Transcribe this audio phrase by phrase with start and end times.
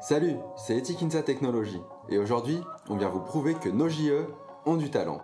[0.00, 4.28] Salut, c'est Etikinsa Technologies et aujourd'hui, on vient vous prouver que nos JE
[4.64, 5.22] ont du talent.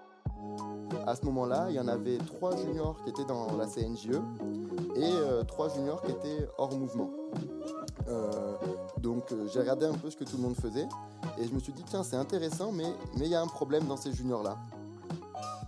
[1.07, 4.21] À ce moment-là, il y en avait trois juniors qui étaient dans la CNJE
[4.97, 7.09] et euh, trois juniors qui étaient hors mouvement.
[8.09, 8.31] Euh,
[8.99, 10.89] donc euh, j'ai regardé un peu ce que tout le monde faisait
[11.39, 12.85] et je me suis dit tiens c'est intéressant mais
[13.17, 14.59] mais il y a un problème dans ces juniors là.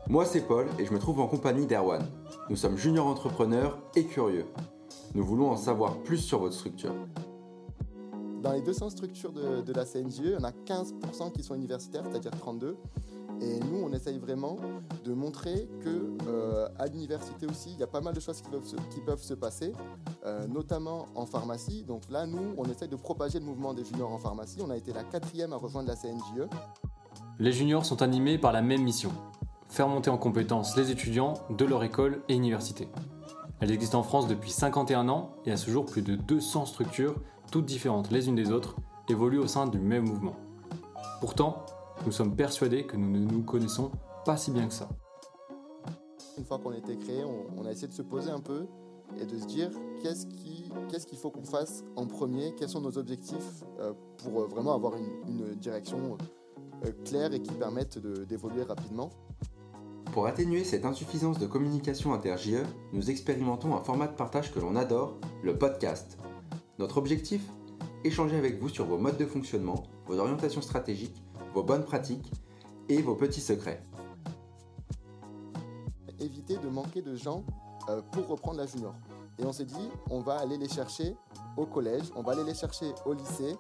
[0.09, 2.05] Moi c'est Paul et je me trouve en compagnie d'Erwan.
[2.51, 4.47] Nous sommes juniors entrepreneurs et curieux.
[5.15, 6.93] Nous voulons en savoir plus sur votre structure.
[8.47, 12.05] Dans les 200 structures de, la CNJE, il y en a 15% qui sont universitaires,
[12.09, 12.77] c'est-à-dire 32.
[13.41, 14.57] Et nous, on essaye vraiment
[15.05, 19.01] de montrer que euh, à l'université aussi, il y a pas mal de choses qui
[19.01, 19.73] peuvent se, passer,
[20.25, 21.83] euh, notamment en pharmacie.
[21.83, 24.61] Donc là, nous, on essaye de propager le mouvement des juniors en pharmacie.
[24.63, 26.49] On a été la quatrième à rejoindre la CNJE.
[27.41, 29.11] Les juniors sont animés par la même mission
[29.69, 32.89] faire monter en compétence les étudiants de leur école et université.
[33.61, 37.17] Elles existent en France depuis 51 ans et à ce jour, plus de 200 structures,
[37.51, 38.77] toutes différentes les unes des autres,
[39.09, 40.37] évoluent au sein du même mouvement.
[41.21, 41.65] Pourtant,
[42.05, 43.91] nous sommes persuadés que nous ne nous connaissons
[44.25, 44.89] pas si bien que ça.
[46.39, 48.67] Une fois qu'on a été créé, on, on, a essayé de se poser un peu
[49.19, 49.71] et de se dire
[50.03, 54.43] qu'est-ce qu'il qu'est-ce qu'il faut qu'on fasse en premier, quels sont nos objectifs euh, pour
[54.43, 56.19] euh, vraiment avoir une, une direction
[56.85, 59.11] euh, claire et qui permette d'évoluer rapidement.
[60.13, 64.77] Pour atténuer cette insuffisance de communication inter-JE, nous expérimentons un format de partage que l'on
[64.77, 66.19] adore, le podcast.
[66.79, 67.43] Notre objectif
[68.05, 71.25] Échanger avec vous sur vos modes de fonctionnement, vos orientations stratégiques,
[71.55, 72.31] vos bonnes pratiques
[72.89, 73.83] et vos petits secrets.
[76.21, 77.45] Éviter de manquer de gens
[77.89, 78.95] euh, pour reprendre la junior.
[79.39, 81.17] Et on s'est dit, on va aller les chercher
[81.57, 83.57] au collège, on va aller les chercher au lycée.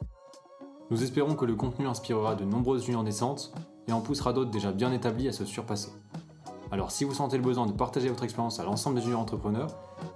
[0.90, 3.52] Nous espérons que le contenu inspirera de nombreuses juniors naissantes
[3.88, 5.90] et en poussera d'autres déjà bien établis à se surpasser.
[6.72, 9.68] Alors si vous sentez le besoin de partager votre expérience à l'ensemble des juniors entrepreneurs,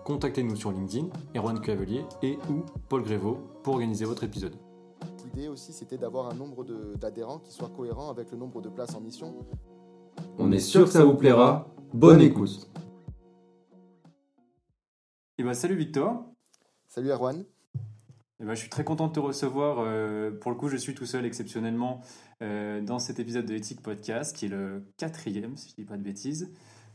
[0.04, 4.56] contactez-nous sur LinkedIn, Erwan Cavelier et ou Paul Grévaux pour organiser votre épisode.
[5.24, 6.64] L'idée aussi c'était d'avoir un nombre
[6.96, 9.34] d'adhérents qui soit cohérent avec le nombre de places en mission.
[10.38, 11.68] On est sûr que ça vous plaira.
[11.94, 12.68] Bonne écoute.
[15.38, 16.24] Et bah salut Victor.
[16.88, 17.44] Salut Erwan.
[18.40, 19.80] Et bah, je suis très content de te recevoir.
[19.80, 22.00] Euh, pour le coup, je suis tout seul exceptionnellement
[22.42, 25.84] euh, dans cet épisode de Éthique Podcast, qui est le quatrième, si je ne dis
[25.84, 26.50] pas de bêtises.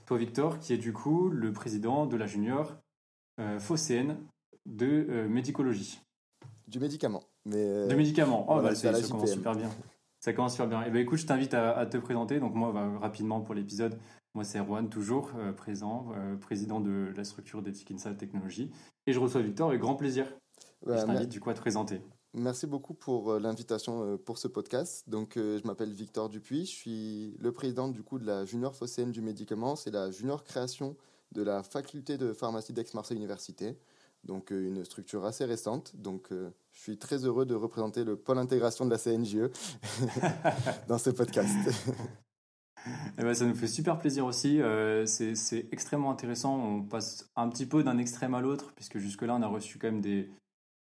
[0.08, 2.76] Toi, Victor, qui est du coup le président de la junior
[3.40, 4.18] euh, Phocéenne
[4.66, 6.02] de euh, médicologie.
[6.68, 7.24] Du médicament.
[7.46, 8.48] Mais du médicament.
[8.50, 9.70] Oh, bah, ça commence super bien.
[10.20, 10.82] Ça commence super bien.
[10.84, 12.40] Et ben écoute, je t'invite à, à, te présenter.
[12.40, 14.00] Donc moi, bah, rapidement pour l'épisode,
[14.34, 16.08] moi c'est Erwan, toujours présent,
[16.42, 18.72] président de la structure d'éthique Insa Technologie.
[19.06, 20.26] Et je reçois Victor avec grand plaisir.
[20.86, 22.02] Bah, je t'invite du coup à te présenter.
[22.38, 25.08] Merci beaucoup pour euh, l'invitation euh, pour ce podcast.
[25.08, 26.66] Donc, euh, je m'appelle Victor Dupuis.
[26.66, 29.78] Je suis le président du coup de la Junior Phocéenne du médicament.
[29.78, 30.98] C'est la junior création
[31.32, 33.78] de la faculté de pharmacie d'Aix-Marseille Université.
[34.26, 35.96] Donc, une structure assez récente.
[35.96, 39.52] Donc, je suis très heureux de représenter le pôle intégration de la CNJE
[40.88, 41.56] dans ce podcast.
[43.18, 44.62] Eh ben, ça nous fait super plaisir aussi.
[45.08, 46.56] c'est extrêmement intéressant.
[46.56, 49.88] On passe un petit peu d'un extrême à l'autre, puisque jusque-là, on a reçu quand
[49.88, 50.30] même des,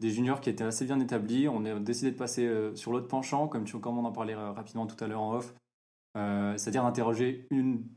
[0.04, 1.48] des juniors qui étaient assez bien établis.
[1.48, 4.36] On a décidé de passer euh, sur l'autre penchant, comme, tu, comme on en parlait
[4.36, 5.56] euh, rapidement tout à l'heure en off,
[6.18, 7.88] euh, c'est-à-dire d'interroger une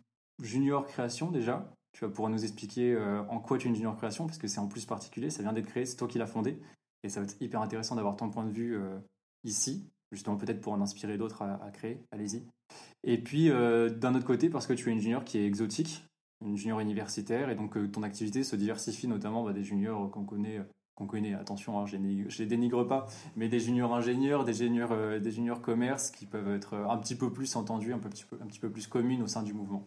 [0.41, 1.73] junior création déjà.
[1.93, 2.95] Tu vas pouvoir nous expliquer
[3.31, 5.55] en quoi tu es une junior création, parce que c'est en plus particulier, ça vient
[5.55, 6.61] d'être créé, c'est toi qui l'as fondé.
[7.03, 8.79] Et ça va être hyper intéressant d'avoir ton point de vue
[9.45, 12.03] ici, justement peut-être pour en inspirer d'autres à, à, créer.
[12.11, 12.45] Allez-y.
[13.03, 16.05] Et puis d'un autre côté, parce que tu es une junior qui est exotique,
[16.45, 20.61] une junior universitaire, et donc ton activité se diversifie notamment bah, des juniors qu'on connaît
[20.97, 21.97] qu'on connaît, attention, hein, je
[22.39, 26.49] les dénigre pas, mais des juniors ingénieurs, des juniors, euh, des juniors commerce qui peuvent
[26.49, 28.09] être un petit peu plus entendus, un, peu,
[28.41, 29.87] un petit peu plus communes au sein du mouvement.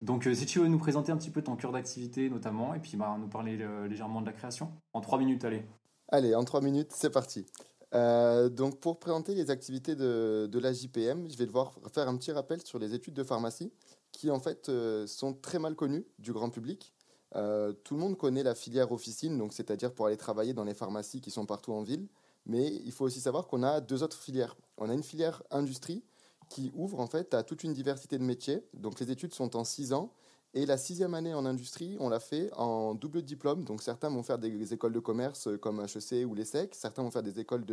[0.00, 2.80] Donc euh, si tu veux nous présenter un petit peu ton cœur d'activité notamment, et
[2.80, 5.62] puis bah, nous parler euh, légèrement de la création, en trois minutes, allez.
[6.08, 7.44] Allez, en trois minutes, c'est parti.
[7.92, 12.32] donc pour présenter les activités de, de la JPM, je vais devoir faire un petit
[12.32, 13.72] rappel sur les études de pharmacie,
[14.10, 14.70] qui en fait
[15.06, 16.94] sont très mal connues du grand public.
[17.36, 20.74] Euh, tout le monde connaît la filière officine, donc c'est-à-dire pour aller travailler dans les
[20.74, 22.08] pharmacies qui sont partout en ville.
[22.46, 24.56] Mais il faut aussi savoir qu'on a deux autres filières.
[24.78, 26.02] On a une filière industrie
[26.48, 28.64] qui ouvre en fait à toute une diversité de métiers.
[28.74, 30.12] Donc les études sont en six ans.
[30.52, 33.62] Et la sixième année en industrie, on l'a fait en double diplôme.
[33.62, 37.22] Donc certains vont faire des écoles de commerce comme HEC ou l'ESSEC, certains vont faire
[37.22, 37.64] des écoles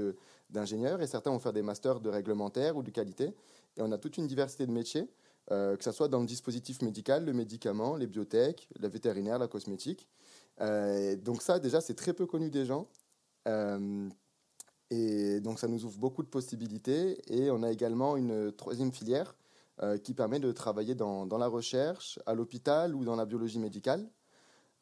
[0.52, 3.34] d'ingénieurs et certains vont faire des masters de réglementaire ou de qualité.
[3.78, 5.10] Et on a toute une diversité de métiers.
[5.52, 9.48] Euh, que ce soit dans le dispositif médical, le médicament, les biotech, la vétérinaire, la
[9.48, 10.10] cosmétique.
[10.60, 12.88] Euh, donc ça, déjà, c'est très peu connu des gens.
[13.48, 14.10] Euh,
[14.90, 17.22] et donc ça nous ouvre beaucoup de possibilités.
[17.34, 19.36] Et on a également une troisième filière
[20.04, 24.10] qui permet de travailler dans, dans la recherche, à l'hôpital ou dans la biologie médicale.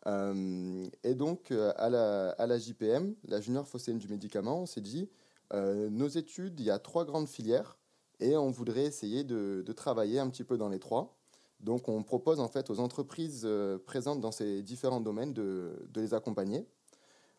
[0.07, 5.09] et donc, à la, à la, JPM, la Junior Phocéenne du médicament, on s'est dit,
[5.51, 7.77] nos études, il y a trois grandes filières
[8.19, 11.15] et on voudrait essayer de, travailler un petit peu dans les trois.
[11.59, 13.47] Donc on propose en fait aux entreprises
[13.85, 16.65] présentes dans ces différents domaines de, les accompagner.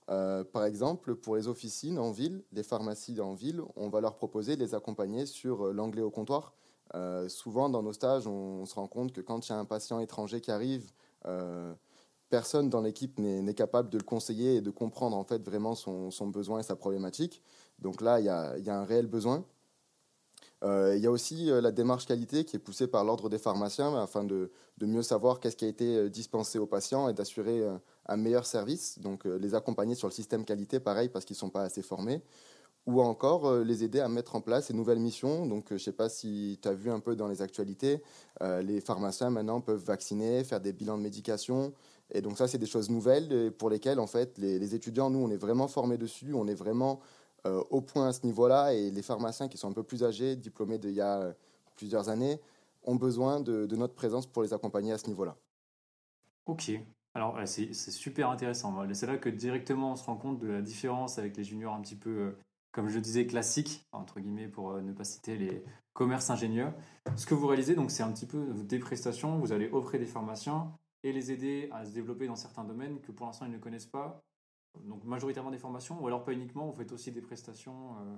[0.07, 4.57] par exemple, pour les officines en ville, les pharmacies en ville, on va leur proposer
[4.57, 6.55] de les accompagner sur l'anglais au comptoir.
[7.29, 10.01] souvent, dans nos stages, on, se rend compte que quand il y a un patient
[10.01, 10.91] étranger qui arrive,
[12.29, 16.29] personne dans l'équipe n'est capable de le conseiller et de comprendre en fait vraiment son,
[16.29, 17.43] besoin et sa problématique.
[17.79, 19.45] Donc là, il y a, un réel besoin.
[20.65, 23.39] Euh, il y a aussi euh, la démarche qualité qui est poussée par l'ordre des
[23.39, 24.51] pharmaciens afin de,
[24.81, 27.63] mieux savoir qu'est-ce qui a été euh, dispensé aux patients et d'assurer
[28.07, 28.99] un meilleur service.
[28.99, 32.23] Donc les accompagner sur le système qualité, pareil, parce qu'ils ne sont pas assez formés.
[32.87, 35.45] Ou encore les aider à mettre en place ces nouvelles missions.
[35.47, 38.01] Donc je ne sais pas si tu as vu un peu dans les actualités,
[38.41, 41.73] les pharmaciens maintenant peuvent vacciner, faire des bilans de médication,
[42.13, 45.31] et donc ça, c'est des choses nouvelles pour lesquelles, en fait, les, étudiants, nous, on
[45.31, 47.01] est vraiment formés dessus, on est vraiment
[47.71, 50.79] au point à ce niveau-là, et les pharmaciens qui sont un peu plus âgés, diplômés
[50.79, 51.33] d'il y a euh,
[51.77, 52.41] plusieurs années,
[52.85, 55.37] ont besoin de, notre présence pour les accompagner à ce niveau-là.
[56.47, 56.71] Ok,
[57.15, 58.75] alors c'est super intéressant.
[58.93, 61.81] C'est là que directement on se rend compte de la différence avec les juniors un
[61.81, 62.39] petit peu, euh,
[62.71, 66.73] comme je disais, classiques, entre guillemets, pour ne pas citer les commerces ingénieurs.
[67.17, 69.39] Ce que vous réalisez, donc, c'est un petit peu des prestations.
[69.39, 70.71] Vous allez offrir des formations
[71.03, 73.87] et les aider à se développer dans certains domaines que pour l'instant ils ne connaissent
[73.87, 74.23] pas.
[74.85, 78.17] Donc majoritairement des formations, ou alors pas uniquement, vous faites aussi des prestations euh,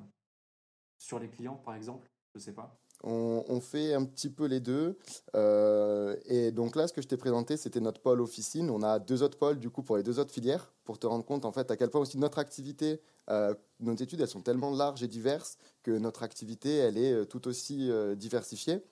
[0.96, 2.78] sur les clients par exemple, je ne sais pas.
[3.04, 4.98] On, fait un petit peu les deux.
[5.36, 8.70] Euh, et donc là, ce que je t'ai présenté, c'était notre pôle officine.
[8.70, 11.24] On a deux autres pôles, du coup, pour les deux autres filières, pour te rendre
[11.24, 13.00] compte, en fait, à quel point aussi notre activité,
[13.30, 17.46] euh, nos études, elles sont tellement larges et diverses que notre activité, elle est tout
[17.46, 18.82] aussi diversifiée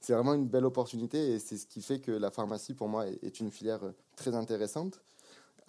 [0.00, 3.06] c'est vraiment une belle opportunité et c'est ce qui fait que la pharmacie, pour moi,
[3.06, 3.80] est une filière
[4.16, 5.00] très intéressante.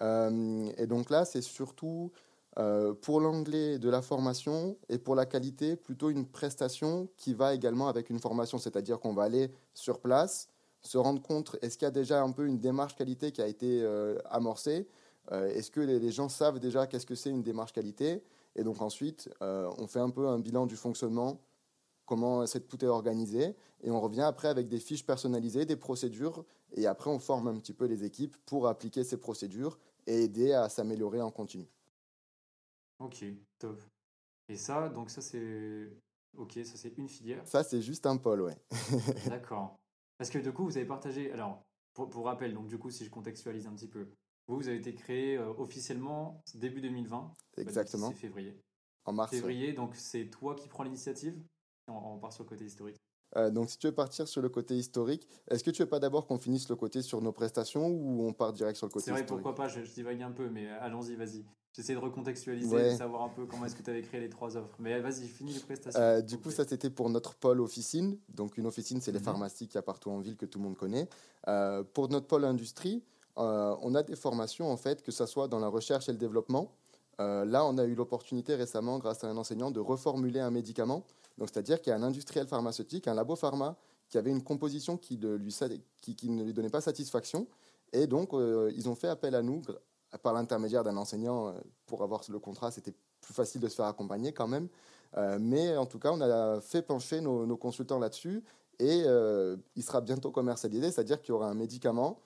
[0.02, 2.12] Euh, et donc là, c'est surtout
[2.58, 7.54] euh, pour l'anglais de la formation et pour la qualité, plutôt une prestation qui va
[7.54, 10.48] également avec une formation, c'est-à-dire qu'on va aller sur place,
[10.80, 13.46] se rendre compte, est-ce qu'il y a déjà un peu une démarche qualité qui a
[13.46, 13.82] été
[14.30, 14.86] amorcée?
[15.30, 18.22] Est-ce que les, gens savent déjà qu'est-ce que c'est une démarche qualité?
[18.54, 21.40] Et donc ensuite, on fait un peu un bilan du fonctionnement
[22.06, 23.54] comment tout est organisé.
[23.82, 26.44] Et on revient après avec des fiches personnalisées, des procédures.
[26.74, 30.52] Et après, on forme un petit peu les équipes pour appliquer ces procédures et aider
[30.52, 31.66] à s'améliorer en continu.
[32.98, 33.24] Ok,
[33.58, 33.80] top.
[34.48, 35.90] Et ça, donc ça c'est...
[36.36, 37.46] Ok, ça c'est une filière.
[37.46, 38.56] Ça c'est juste un pôle, ouais.
[39.28, 39.78] D'accord.
[40.18, 41.32] Parce que du coup, vous avez partagé...
[41.32, 41.62] Alors,
[41.94, 44.08] pour, pour, rappel, donc du coup, si je contextualise un petit peu,
[44.48, 47.34] vous, vous avez été créé euh, officiellement début 2020.
[47.58, 48.08] Exactement.
[48.08, 48.60] C'est février.
[49.04, 49.30] En mars.
[49.30, 51.40] Février, donc c'est toi qui prends l'initiative?
[51.86, 52.96] On, part sur le côté historique.
[53.36, 55.98] Euh, donc, si tu veux partir sur le côté historique, est-ce que tu veux pas
[55.98, 59.10] d'abord qu'on finisse le côté sur nos prestations ou on part direct sur le côté
[59.10, 61.44] historique C'est vrai, pourquoi pas, je, divague un peu, mais allons-y, vas-y.
[61.72, 64.56] J'essaie de recontextualiser, de savoir un peu comment est-ce que tu avais créé les trois
[64.56, 64.76] offres.
[64.78, 66.00] Mais vas-y, finis les prestations.
[66.00, 68.16] Euh, du coup, ça, c'était pour notre pôle officine.
[68.28, 69.24] Donc, une officine, c'est les mhm.
[69.24, 71.08] pharmacies qu'il y a partout en ville que tout le monde connaît.
[71.48, 73.02] Euh, pour notre pôle industrie,
[73.36, 76.70] on a des formations, en fait, que ce soit dans la recherche et le développement.
[77.18, 81.02] là, on a eu l'opportunité récemment, grâce à un enseignant, de reformuler un médicament
[81.38, 83.76] donc, c'est-à-dire qu'il y a un industriel pharmaceutique, un labo pharma,
[84.08, 87.46] qui avait une composition qui, ne lui donnait pas satisfaction.
[87.92, 89.62] Et donc, euh, ils ont fait appel à nous
[90.22, 91.48] par l'intermédiaire d'un enseignant.
[91.48, 91.52] Euh,
[91.86, 94.68] pour avoir le contrat, c'était plus facile de se faire accompagner quand même.
[95.16, 98.42] Euh, mais en tout cas, on a fait pencher nos, consultants là-dessus.
[98.80, 99.04] Et
[99.76, 102.18] il sera bientôt commercialisé, c'est-à-dire qu'il y aura un médicament.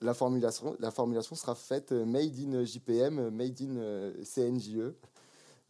[0.00, 4.94] La formulation sera faite made in JPM, made in CNJE.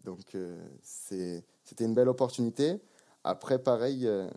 [0.05, 0.37] Donc,
[0.83, 2.81] c'est c'était une belle opportunité.
[3.25, 4.29] Après, pareil, euh,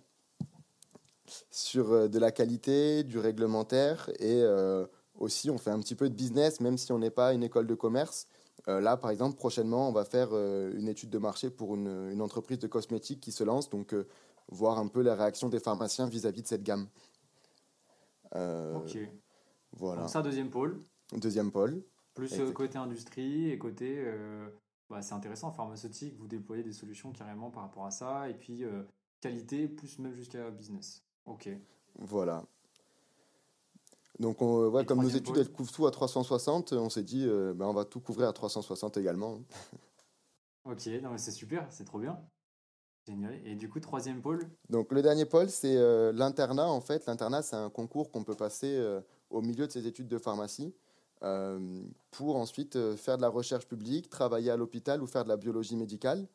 [1.50, 6.10] sur euh, de la qualité, du réglementaire et euh, aussi on fait un petit peu
[6.10, 8.28] de business, même si on n'est pas une école de commerce.
[8.68, 12.68] là, par exemple, prochainement, on va faire une étude de marché pour une, entreprise de
[12.68, 13.94] cosmétiques qui se lance, donc
[14.50, 16.88] voir un peu la réaction des pharmaciens vis-à-vis de cette gamme.
[18.34, 18.98] ok.
[19.74, 20.02] Voilà.
[20.02, 20.82] Donc ça, deuxième pôle.
[21.14, 21.84] Deuxième pôle.
[22.16, 24.04] Plus côté industrie et côté
[24.90, 28.64] bah, c'est intéressant, pharmaceutique, vous déployez des solutions carrément par rapport à ça, et puis
[28.64, 28.84] euh,
[29.20, 31.04] qualité, plus même jusqu'à business.
[31.26, 31.50] Ok.
[31.98, 32.46] Voilà.
[34.20, 37.54] Donc, on, ouais, comme nos études elles couvrent tout à 360, on s'est dit, euh,
[37.54, 39.40] ben, on va tout couvrir à 360 également.
[40.66, 42.20] ok, c'est super, c'est trop bien.
[43.08, 43.40] Génial.
[43.46, 44.48] Et du coup, troisième pôle?
[44.70, 46.68] Donc, le dernier pôle, c'est euh, l'internat.
[46.68, 48.80] En fait, l'internat, c'est un concours qu'on peut passer
[49.30, 50.74] au milieu de ses études de pharmacie.
[51.24, 55.30] Euh, pour ensuite euh, faire de la recherche publique, travailler à l'hôpital ou faire de
[55.30, 56.28] la biologie médicale.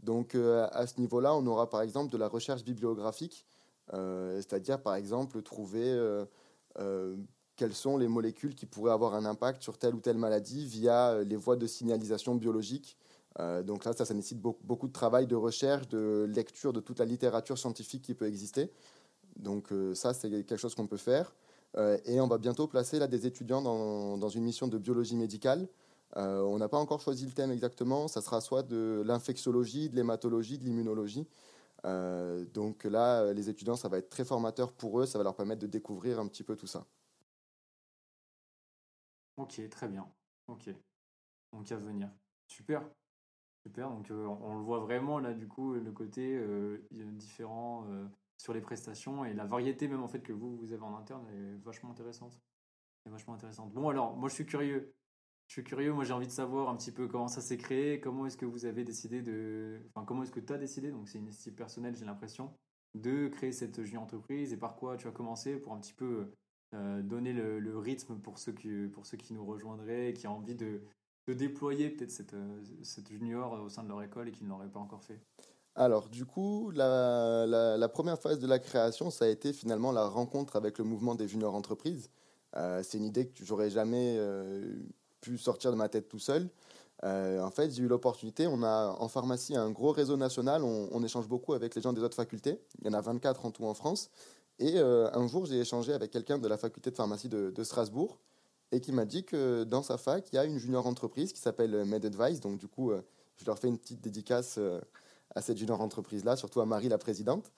[0.00, 3.46] Donc euh, à ce niveau-là, on aura par exemple de la recherche bibliographique,
[3.92, 5.96] c'est-à-dire par exemple trouver
[7.54, 11.22] quelles sont les molécules qui pourraient avoir un impact sur telle ou telle maladie via
[11.22, 12.98] les voies de signalisation biologique.
[13.62, 17.04] donc là, ça, ça nécessite beaucoup, de travail, de recherche, de lecture de toute la
[17.04, 18.72] littérature scientifique qui peut exister.
[19.36, 21.32] Donc ça, c'est quelque chose qu'on peut faire.
[22.04, 25.68] Et on va bientôt placer là, des étudiants dans, une mission de biologie médicale.
[26.14, 28.08] on n'a pas encore choisi le thème exactement.
[28.08, 31.26] Ça sera soit de l'infectiologie, de l'hématologie, de l'immunologie.
[31.84, 35.36] Euh, donc là, les étudiants, ça va être très formateur pour eux, ça va leur
[35.36, 36.86] permettre de découvrir un petit peu tout ça.
[39.36, 40.08] Ok, très bien.
[40.48, 40.70] Ok.
[41.52, 42.10] Donc à venir.
[42.48, 42.82] Super.
[43.62, 43.90] Super.
[43.90, 47.86] Donc euh, on le voit vraiment là, du coup, le côté euh, différent
[48.38, 51.26] sur les prestations et la variété même en fait que vous, vous avez en interne
[51.28, 52.38] est vachement intéressante.
[53.06, 53.72] Est vachement intéressante.
[53.72, 54.94] Bon alors, moi je suis curieux.
[55.48, 58.00] Je suis curieux, moi j'ai envie de savoir un petit peu comment ça s'est créé,
[58.00, 59.80] comment est-ce que vous avez décidé de...
[59.88, 62.52] Enfin, comment est-ce que tu as décidé, donc c'est une initiative personnelle j'ai l'impression,
[62.94, 66.32] de créer cette jeune entreprise et par quoi tu as commencé pour un petit peu
[66.74, 70.56] euh, donner le, rythme pour ceux, qui, pour ceux qui nous rejoindraient, qui ont envie
[70.56, 70.82] de,
[71.28, 74.48] de déployer peut-être cette, euh, cette junior au sein de leur école et qui ne
[74.48, 75.20] l'auraient pas encore fait?
[75.76, 80.56] Alors, du coup, la, première phase de la création, ça a été finalement la rencontre
[80.56, 82.10] avec le mouvement des juniors entreprises.
[82.56, 84.18] Euh, c'est une idée que j'aurais jamais
[85.20, 86.48] pu sortir de ma tête tout seul.
[87.04, 88.46] Euh, en fait, j'ai eu l'opportunité.
[88.46, 90.62] On a en pharmacie un gros réseau national.
[90.64, 92.60] On, échange beaucoup avec les gens des autres facultés.
[92.80, 94.10] Il y en a 24 en tout en France.
[94.58, 98.18] Et euh, un jour, j'ai échangé avec quelqu'un de la faculté de pharmacie de, Strasbourg
[98.72, 101.40] et qui m'a dit que dans sa fac, il y a une junior entreprise qui
[101.40, 102.40] s'appelle MedAdvice.
[102.40, 103.02] Donc, du coup, euh,
[103.36, 104.58] je leur fais une petite dédicace
[105.36, 107.52] à cette junior entreprise-là, surtout à Marie, la présidente.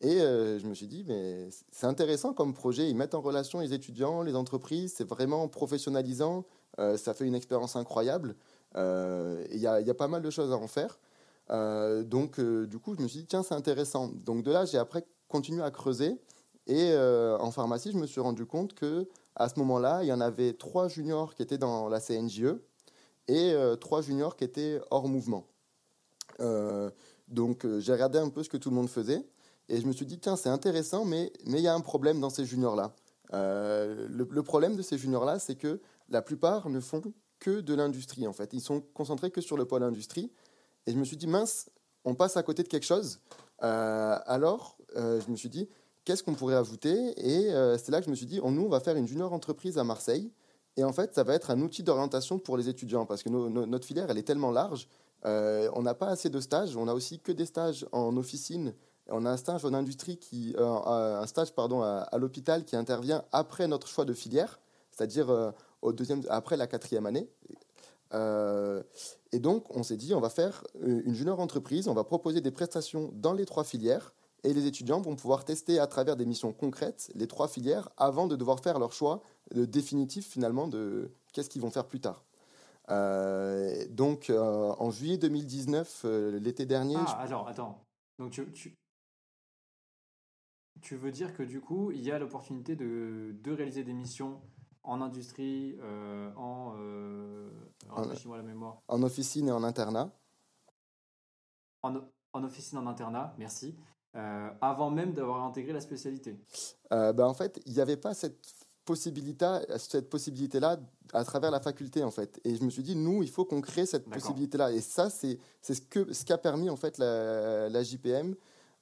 [0.00, 2.88] Et je me suis dit, mais c'est intéressant comme projet.
[2.90, 4.94] Ils mettent en relation les étudiants, les entreprises.
[4.96, 6.44] C'est vraiment professionnalisant.
[6.78, 8.34] Euh, ça fait une expérience incroyable.
[8.76, 10.98] Euh, il y, a pas mal de choses à en faire.
[11.50, 14.08] Euh, donc, du coup, je me suis dit, tiens, c'est intéressant.
[14.08, 16.20] Donc, de là, j'ai après continué à creuser.
[16.66, 20.20] Et en pharmacie, je me suis rendu compte que à ce moment-là, il y en
[20.20, 22.56] avait trois juniors qui étaient dans la CNJE
[23.28, 25.46] et trois juniors qui étaient hors mouvement.
[27.28, 29.24] Donc, j'ai regardé un peu ce que tout le monde faisait.
[29.68, 32.30] Et je me suis dit, tiens, c'est intéressant, mais il y a un problème dans
[32.30, 32.94] ces juniors-là.
[33.32, 37.02] le, le, problème de ces juniors-là, c'est que la plupart ne font
[37.40, 38.52] que de l'industrie, en fait.
[38.52, 40.30] Ils sont concentrés que sur le pôle industrie.
[40.86, 41.70] Et je me suis dit, mince,
[42.04, 43.20] on passe à côté de quelque chose.
[43.62, 45.68] Euh, alors, euh, je me suis dit,
[46.04, 46.94] qu'est-ce qu'on pourrait ajouter?
[47.16, 49.06] Et euh, c'est là que je me suis dit, on, nous, on va faire une
[49.06, 50.30] junior entreprise à Marseille.
[50.76, 53.86] Et en fait, ça va être un outil d'orientation pour les étudiants, parce que notre
[53.86, 54.88] filière, elle est tellement large.
[55.24, 56.76] On n'a pas assez de stages.
[56.76, 58.74] On a aussi que des stages en officine.
[59.10, 63.68] On a un stage en industrie, qui, un stage pardon, à, l'hôpital qui intervient après
[63.68, 64.60] notre choix de filière.
[64.90, 65.52] C'est-à-dire,
[65.92, 67.28] deuxième, après la quatrième année.
[68.14, 68.82] Euh,
[69.32, 72.40] et donc, on s'est dit, on va faire euh, une junior entreprise, on va proposer
[72.40, 74.14] des prestations dans les trois filières,
[74.44, 78.26] et les étudiants vont pouvoir tester à travers des missions concrètes les trois filières avant
[78.26, 79.22] de devoir faire leur choix
[79.54, 82.22] définitif finalement de qu'est-ce qu'ils vont faire plus tard.
[82.90, 86.04] Euh, donc, en juillet 2019,
[86.40, 86.96] l'été dernier.
[86.98, 87.84] Ah, alors, attends.
[88.18, 88.76] Donc, tu, tu,
[90.82, 94.40] tu, veux dire que du coup, il y a l'opportunité de, de réaliser des missions
[94.84, 96.74] en industrie, euh, en.
[96.78, 97.50] Euh,
[97.90, 98.82] la mémoire.
[98.88, 100.10] En officine et en internat.
[101.82, 101.94] En,
[102.32, 103.76] en officine, en internat, merci.
[104.16, 106.38] Euh, avant même d'avoir intégré la spécialité
[106.90, 109.46] ben, En fait, il n'y avait pas cette possibilité,
[109.78, 110.78] cette possibilité-là
[111.12, 112.40] à travers la faculté, en fait.
[112.44, 114.72] Et je me suis dit, nous, il faut qu'on crée cette possibilité-là.
[114.72, 118.34] Et ça, c'est ce qu'a ce qu'a permis, en fait, la, la JPM,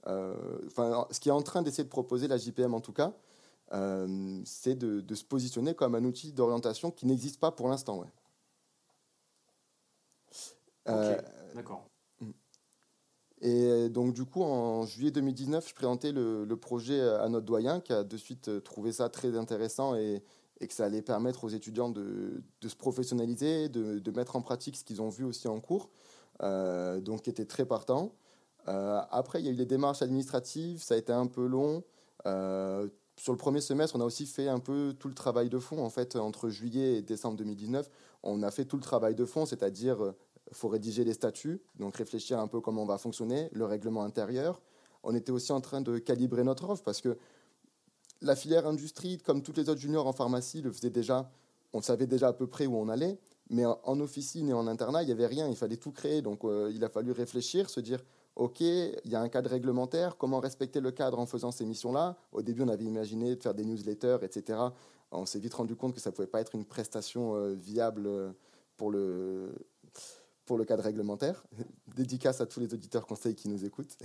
[0.06, 3.14] enfin, ce qui est en train d'essayer de proposer la JPM, en tout cas,
[3.72, 7.98] euh, c'est de, se positionner comme un outil d'orientation qui n'existe pas pour l'instant.
[7.98, 8.08] Ouais.
[10.88, 11.20] Euh,
[11.54, 11.86] d'accord.
[13.44, 17.92] Et donc, du coup, en juillet 2019, je présentais le, projet à notre doyen qui
[17.92, 20.22] a de suite trouvé ça très intéressant et,
[20.60, 25.02] que ça allait permettre aux étudiants de, se professionnaliser, de, mettre en pratique ce qu'ils
[25.02, 25.90] ont vu aussi en cours.
[26.42, 28.12] Euh, donc, qui était très partant.
[28.66, 31.82] après, il y a eu les démarches administratives, ça a été un peu long
[33.16, 35.84] sur le premier semestre, on a aussi fait un peu tout le travail de fond.
[35.84, 37.90] En fait, entre juillet et décembre 2019,
[38.22, 40.14] on a fait tout le travail de fond, c'est-à-dire
[40.52, 44.02] il faut rédiger les statuts, donc réfléchir un peu comment on va fonctionner, le règlement
[44.02, 44.60] intérieur.
[45.02, 47.16] On était aussi en train de calibrer notre offre parce que
[48.20, 51.30] la filière industrie, comme toutes les autres juniors en pharmacie, le faisait déjà.
[51.72, 53.18] On savait déjà à peu près où on allait,
[53.48, 55.48] mais en officine et en internat, il n'y avait rien.
[55.48, 56.20] Il fallait tout créer.
[56.20, 58.04] Donc, euh, il a fallu réfléchir, se dire
[58.36, 62.18] OK, il y a un cadre réglementaire, comment respecter le cadre en faisant ces missions-là?
[62.30, 64.58] Au début, on avait imaginé de faire des newsletters, etc.
[65.12, 68.06] On s'est vite rendu compte que ça ne pouvait pas être une prestation euh, viable
[68.06, 68.32] euh,
[68.76, 69.54] pour le,
[70.44, 71.44] pour le cadre réglementaire.
[71.96, 73.96] Dédicace à tous les auditeurs conseils qui nous écoutent.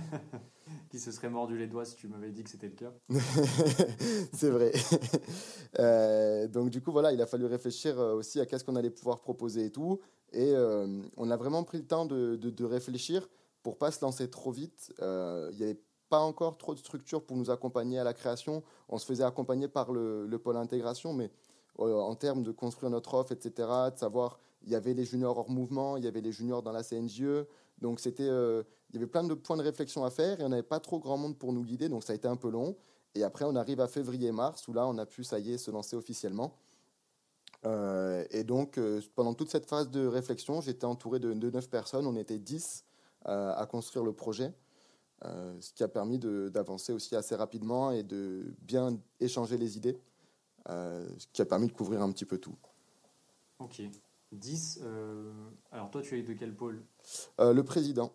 [0.90, 2.92] qui se seraient mordus les doigts si tu m'avais dit que c'était le cas.
[4.32, 4.72] C'est vrai.
[5.78, 9.20] Euh, donc du coup, voilà, il a fallu réfléchir aussi à qu'est-ce qu'on allait pouvoir
[9.20, 10.00] proposer et tout.
[10.32, 10.54] Et
[11.16, 13.28] on a vraiment pris le temps de, de, réfléchir
[13.64, 14.92] pour pas se lancer trop vite.
[15.00, 18.62] Il n'y avait pas encore trop de structure pour nous accompagner à la création.
[18.88, 21.30] On se faisait accompagner par le, le pôle intégration, mais
[21.78, 25.50] en termes de construire notre offre, etc., de savoir, il y avait les juniors hors
[25.50, 27.46] mouvement, il y avait les juniors dans la CNJE,
[27.78, 30.62] donc c'était, il y avait plein de points de réflexion à faire et on n'avait
[30.62, 32.76] pas trop grand monde pour nous guider, donc ça a été un peu long.
[33.14, 35.70] Et après, on arrive à février-mars, où là, on a pu, ça y est, se
[35.70, 36.56] lancer officiellement.
[37.66, 42.06] Euh, et donc, euh, pendant toute cette phase de réflexion, j'étais entouré de, 9 personnes.
[42.06, 42.84] On était 10
[43.26, 44.54] euh, à construire le projet,
[45.22, 50.00] ce qui a permis d'avancer aussi assez rapidement et de bien échanger les idées,
[50.66, 52.56] ce qui a permis de couvrir un petit peu tout.
[53.58, 53.82] Ok.
[54.32, 54.80] 10.
[55.72, 56.82] alors, toi, tu es de quel pôle?
[57.38, 58.12] Le président.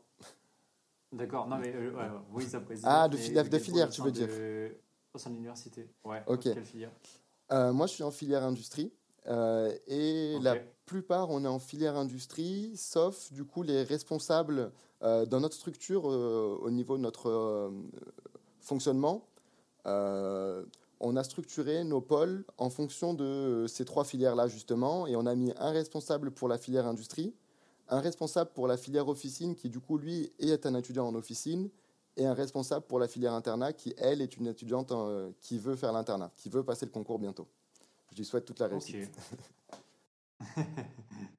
[1.11, 1.73] D'accord, non mais
[2.31, 2.89] oui, ça président.
[2.91, 4.29] Ah, de, de filière, tu veux dire?
[5.13, 5.89] Au sein de l'université.
[6.03, 6.23] Ouais.
[6.27, 6.43] Ok.
[6.43, 6.91] Quelle filière?
[7.51, 8.91] Moi, je suis en filière industrie.
[9.27, 10.55] Euh, et la
[10.85, 16.09] plupart, on est en filière industrie, sauf du coup les responsables euh, dans notre structure
[16.09, 17.71] euh, au niveau de notre
[18.59, 19.25] fonctionnement.
[20.99, 25.35] On a structuré nos pôles en fonction de ces trois filières-là, justement, et on a
[25.35, 27.33] mis un responsable pour la filière industrie,
[27.89, 31.69] un responsable pour la filière officine, qui du coup, lui, est un étudiant en officine,
[32.17, 34.93] et un responsable pour la filière internat, qui, elle, est une étudiante
[35.41, 37.47] qui veut faire l'internat, qui veut passer le concours bientôt.
[38.11, 39.11] Je lui souhaite toute la réussite.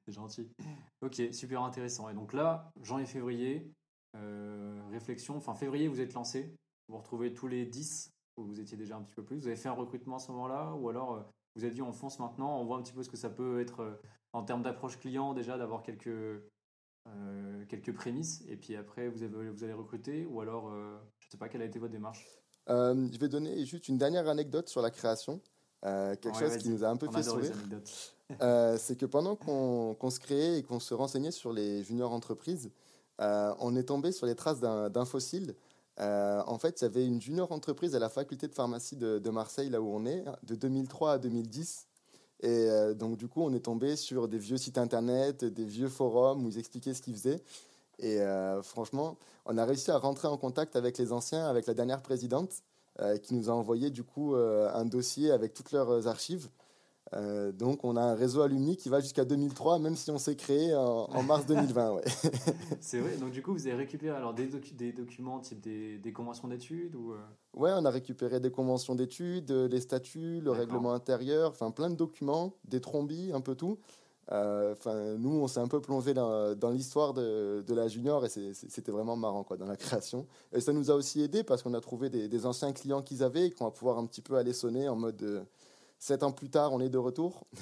[0.05, 0.47] C'est gentil.
[1.01, 2.09] Ok, super intéressant.
[2.09, 3.71] Et donc là, janvier-février,
[4.15, 5.37] euh, réflexion.
[5.37, 6.53] Enfin, février, vous êtes lancé.
[6.87, 9.37] Vous retrouvez tous les 10, où vous étiez déjà un petit peu plus.
[9.37, 11.21] Vous avez fait un recrutement à ce moment-là Ou alors, euh,
[11.55, 13.59] vous avez dit, on fonce maintenant, on voit un petit peu ce que ça peut
[13.59, 13.93] être euh,
[14.33, 16.43] en termes d'approche client, déjà, d'avoir quelques,
[17.69, 18.43] quelques prémices.
[18.47, 21.61] Et puis après, vous, avez, vous allez recruter Ou alors, je ne sais pas, quelle
[21.61, 22.27] a été votre démarche?
[22.67, 25.41] Je vais donner juste une dernière anecdote sur la création.
[25.85, 27.55] Euh, quelque chose qui nous a un peu fait sourire,
[28.41, 32.71] euh, c'est que pendant qu'on se créait et qu'on se renseignait sur les juniors entreprises,
[33.21, 35.55] euh, on est tombé sur les traces d'un fossile.
[35.99, 39.69] En fait, il y avait une junior entreprise à la faculté de pharmacie de, Marseille,
[39.69, 41.87] là où on est, de 2003 à 2010.
[42.41, 46.45] Et donc, du coup, on est tombé sur des vieux sites internet, des vieux forums
[46.45, 47.43] où ils expliquaient ce qu'ils faisaient.
[47.99, 48.19] Et
[48.61, 52.61] franchement, on a réussi à rentrer en contact avec les anciens, avec la dernière présidente.
[52.99, 56.49] Euh, qui nous a envoyé du coup euh, un dossier avec toutes leurs archives.
[57.13, 60.35] Euh, donc on a un réseau alumni qui va jusqu'à 2003, même si on s'est
[60.35, 61.93] créé en, mars 2020.
[61.93, 62.03] Ouais.
[62.81, 66.13] C'est vrai, donc du coup vous avez récupéré alors des, des documents type des, des
[66.13, 67.13] conventions d'études ou
[67.55, 71.95] Ouais, on a récupéré des conventions d'études, les statuts, le règlement intérieur, enfin plein de
[71.95, 73.79] documents, des trombies, un peu tout.
[74.31, 78.91] Euh, enfin, nous, on s'est un peu plongé dans, l'histoire de, la junior et c'était
[78.91, 80.27] vraiment marrant quoi, dans la création.
[80.51, 83.47] Et ça nous a aussi aidé parce qu'on a trouvé des, anciens clients qu'ils avaient
[83.47, 85.41] et qu'on va pouvoir un petit peu aller sonner en mode euh,
[85.99, 87.45] sept ans plus tard, on est de retour.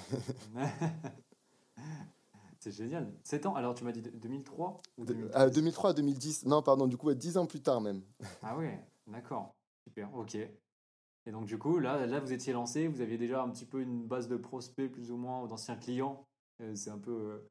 [2.59, 3.13] C'est génial.
[3.23, 6.47] 7 ans, alors tu m'as dit 2003 ou 2003 à 2010.
[6.47, 8.01] Non, pardon, du coup, 10 ans plus tard même.
[8.41, 9.53] Ah ouais, d'accord.
[9.83, 10.33] Super, ok.
[10.33, 13.81] Et donc, du coup, là, là, vous étiez lancé, vous aviez déjà un petit peu
[13.81, 16.25] une base de prospects, plus ou moins, d'anciens clients
[16.61, 17.11] euh, c'est un peu.
[17.11, 17.49] Euh,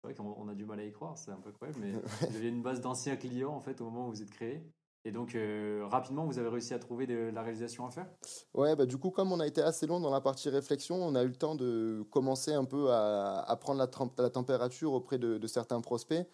[0.00, 1.92] c'est vrai qu'on a du mal à y croire, c'est un peu incroyable, mais
[2.30, 4.62] vous aviez une base d'anciens clients en fait au moment où vous êtes créé.
[5.04, 8.06] Et donc, euh, rapidement, vous avez réussi à trouver de, la réalisation à faire?
[8.54, 11.14] Ouais, bah, du coup, comme on a été assez long dans la partie réflexion, on
[11.14, 15.80] a eu le temps de commencer un peu à, prendre la, température auprès de, certains
[15.80, 16.24] prospects.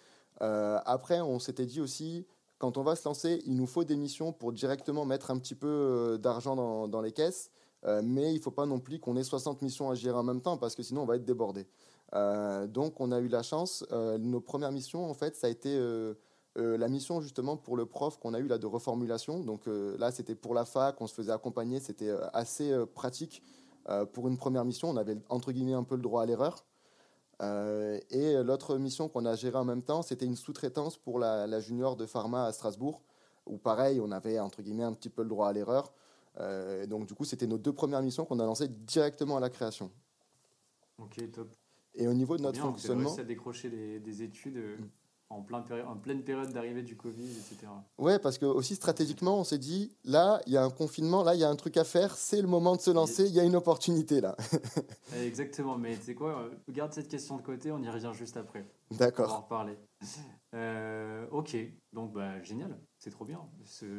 [0.41, 2.27] après, on s'était dit aussi,
[2.59, 5.55] quand on va se lancer, il nous faut des missions pour directement mettre un petit
[5.55, 7.51] peu d'argent dans, les caisses.
[8.03, 10.43] mais il ne faut pas non plus qu'on ait 60 missions à gérer en même
[10.43, 11.67] temps, parce que sinon, on va être débordé.
[12.15, 13.85] Euh, donc on a eu la chance.
[13.93, 16.15] Euh, nos premières missions, en fait, ça a été euh,
[16.59, 19.41] la mission justement pour le prof qu'on a eu là de reformulation.
[19.41, 23.43] Donc là, c'était pour la fac, on se faisait accompagner, c'était assez pratique.
[24.13, 26.65] pour une première mission, on avait entre guillemets un peu le droit à l'erreur.
[27.41, 31.97] et l'autre mission qu'on a gérée en même temps, c'était une sous-traitance pour la, junior
[31.97, 33.03] de pharma à Strasbourg,
[33.47, 35.93] où pareil, on avait entre guillemets un petit peu le droit à l'erreur.
[36.89, 39.91] donc du coup, c'était nos deux premières missions qu'on a lancées directement à la création.
[40.99, 41.49] Ok, top.
[41.95, 43.11] Et au niveau de notre fonctionnement.
[43.11, 44.91] Vous à décrocher des, études euh, mm.
[45.31, 47.67] En, plein en, pleine période d'arrivée du Covid, etc.
[47.99, 51.35] Ouais, parce que aussi stratégiquement, on s'est dit là, il y a un confinement, là,
[51.35, 53.41] il y a un truc à faire, c'est le moment de se lancer, il y
[53.41, 54.37] a une opportunité là.
[55.17, 58.37] Exactement, mais tu sais quoi, euh, garde cette question de côté, on y revient juste
[58.37, 58.67] après.
[58.91, 59.27] D'accord.
[59.27, 59.79] On va en reparler.
[60.55, 61.57] Euh, ok,
[61.93, 63.41] donc bah, génial, c'est trop bien.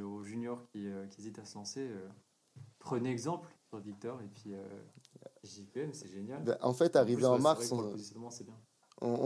[0.03, 1.89] aux juniors qui, qui, hésitent à se lancer,
[2.79, 4.53] prenez exemple sur Victor et puis
[5.43, 6.43] JPM, c'est génial.
[6.43, 7.93] Ben, en fait, arrivé en, mars, on,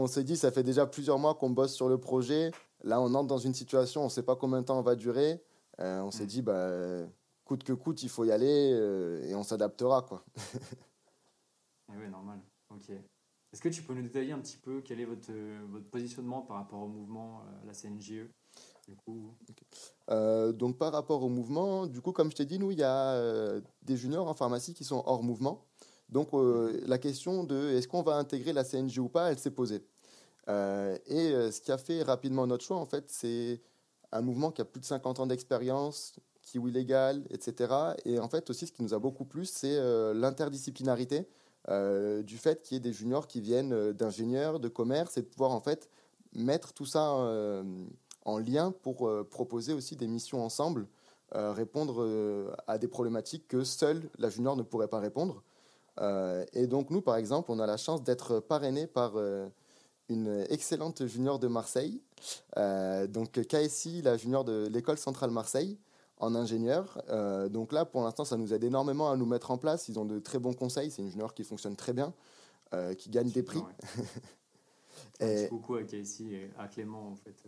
[0.06, 2.50] s'est dit, ça fait déjà plusieurs mois qu'on bosse sur le projet.
[2.82, 4.94] Là, on entre dans une situation, on ne sait pas combien de temps on va
[4.94, 5.42] durer.
[5.80, 6.28] Euh, on s'est mm.
[6.28, 7.06] dit, bah,
[7.44, 10.02] coûte que coûte, il faut y aller euh, et on s'adaptera.
[10.02, 10.24] quoi.
[11.92, 12.40] Eh oui, normal.
[12.70, 12.88] Ok.
[12.88, 15.30] Est-ce que tu peux nous détailler un petit peu quel est votre,
[15.70, 18.26] votre positionnement par rapport au mouvement, à la CNGE
[18.88, 19.34] du coup...
[20.08, 23.60] donc par rapport au mouvement, du coup, comme je t'ai dit, nous, il y a
[23.82, 25.66] des juniors en pharmacie qui sont hors mouvement.
[26.08, 29.82] Donc la question de est-ce qu'on va intégrer la CNG ou pas, elle s'est posée.
[30.48, 30.50] et
[31.50, 33.60] ce qui a fait rapidement notre choix, en fait, c'est
[34.12, 36.14] un mouvement qui a plus de 50 ans d'expérience,
[36.44, 37.74] qui est illégal, etc.
[38.04, 41.26] Et en fait, aussi, ce qui nous a beaucoup plu, c'est euh, l'interdisciplinarité
[41.68, 45.22] euh, du fait qu'il y ait des juniors qui viennent euh, d'ingénieurs, de commerce, et
[45.22, 45.90] de pouvoir en fait
[46.32, 47.12] mettre tout ça
[48.24, 50.88] en lien pour proposer aussi des missions ensemble,
[51.30, 55.44] répondre à des problématiques que seule la junior ne pourrait pas répondre.
[56.00, 59.14] Et donc nous, par exemple, on a la chance d'être parrainé par
[60.08, 62.02] une excellente junior de Marseille,
[62.56, 65.78] euh, donc KSI, la junior de l'école centrale Marseille,
[66.18, 67.02] en ingénieur.
[67.08, 69.88] Euh, donc là, pour l'instant, ça nous aide énormément à nous mettre en place.
[69.88, 70.90] Ils ont de très bons conseils.
[70.90, 72.12] C'est une junior qui fonctionne très bien,
[72.72, 73.62] euh, qui gagne des prix.
[75.20, 75.48] et...
[75.48, 77.42] Coucou à KSI et à Clément, en fait,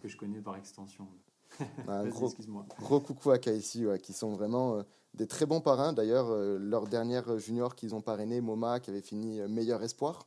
[0.00, 1.08] que je connais par extension.
[1.88, 2.32] Un gros,
[2.80, 4.82] gros, coucou à KSI, qui sont vraiment
[5.16, 5.92] des très bons parrains.
[5.92, 10.26] D'ailleurs, leur dernière junior qu'ils ont parrainé, MoMA, qui avait fini meilleur espoir.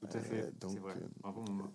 [0.00, 0.52] Tout à fait.
[0.60, 0.94] donc, vrai.
[1.20, 1.70] Bravo, MoMA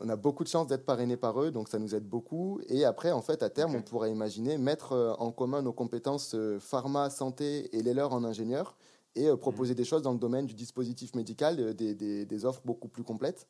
[0.00, 2.60] on a beaucoup de chance d'être parrainé par eux, donc ça nous aide beaucoup.
[2.68, 6.34] Et après, en fait, à terme, on pourrait imaginer mettre euh, en commun nos compétences
[6.34, 8.76] euh, pharma, santé et les leurs en ingénieur
[9.14, 9.76] et euh, proposer mhm.
[9.76, 13.46] des choses dans le domaine du dispositif médical, des, offres beaucoup plus complètes.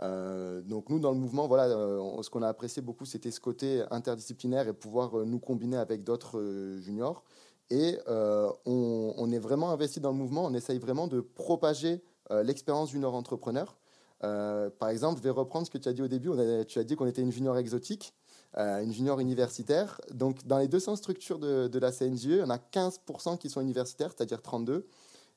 [0.00, 4.68] Donc nous, dans le mouvement, voilà, ce qu'on a apprécié beaucoup, c'était ce côté interdisciplinaire
[4.68, 7.24] et pouvoir nous combiner avec d'autres juniors.
[7.70, 12.90] Et on, on, est vraiment investi dans le mouvement, on essaye vraiment de propager l'expérience
[12.90, 13.76] junior entrepreneur.
[14.24, 16.30] Euh, par exemple, je vais reprendre ce que tu as dit au début.
[16.66, 18.14] tu as dit qu'on était une junior exotique,
[18.56, 20.00] euh, une junior universitaire.
[20.12, 24.12] Donc, dans les 200 structures de, de la CNGE, on a 15% qui sont universitaires,
[24.16, 24.86] c'est-à-dire 32.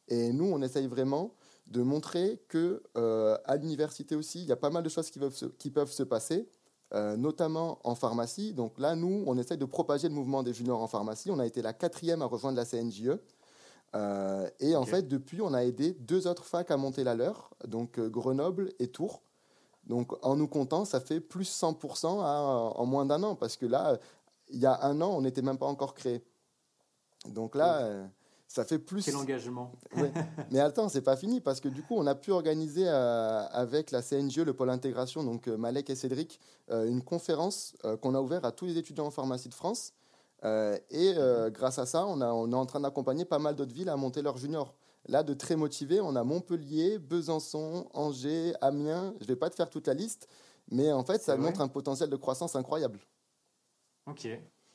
[0.08, 1.34] Et nous, on essaye vraiment
[1.69, 5.19] de montrer que euh, à l'université aussi, il y a pas mal de choses qui
[5.19, 6.47] peuvent se, qui peuvent se passer,
[7.17, 8.51] notamment en pharmacie.
[8.51, 11.29] Donc là, nous, on essaye de propager le mouvement des juniors en pharmacie.
[11.29, 13.19] On a été la quatrième à rejoindre la CNJE.
[13.95, 17.49] Euh, et en fait, depuis, on a aidé deux autres facs à monter la leur,
[17.67, 19.21] donc euh, Grenoble et Tours.
[19.86, 23.97] Donc, en nous comptant, ça fait plus 100% en moins d'un an, parce que là,
[24.49, 26.23] il y a un an, on n'était même pas encore créé.
[27.25, 28.05] Donc là, euh,
[28.49, 29.05] ça fait plus.
[29.05, 29.71] Quel engagement
[30.51, 34.01] Mais attends, c'est pas fini, parce que du coup, on a pu organiser avec la
[34.01, 38.65] CNGE, le pôle intégration, donc Malek et Cédric, une conférence qu'on a ouverte à tous
[38.65, 39.93] les étudiants en pharmacie de France
[40.45, 41.53] euh, et euh, mhm.
[41.53, 44.21] grâce à ça, on, on est en train d'accompagner pas mal d'autres villes à monter
[44.21, 44.73] leurs juniors.
[45.07, 49.13] Là, de très motivés, on a Montpellier, Besançon, Angers, Amiens.
[49.19, 50.27] Je ne vais pas te faire toute la liste,
[50.71, 52.99] mais en fait, ça montre un potentiel de croissance incroyable.
[54.05, 54.27] Ok,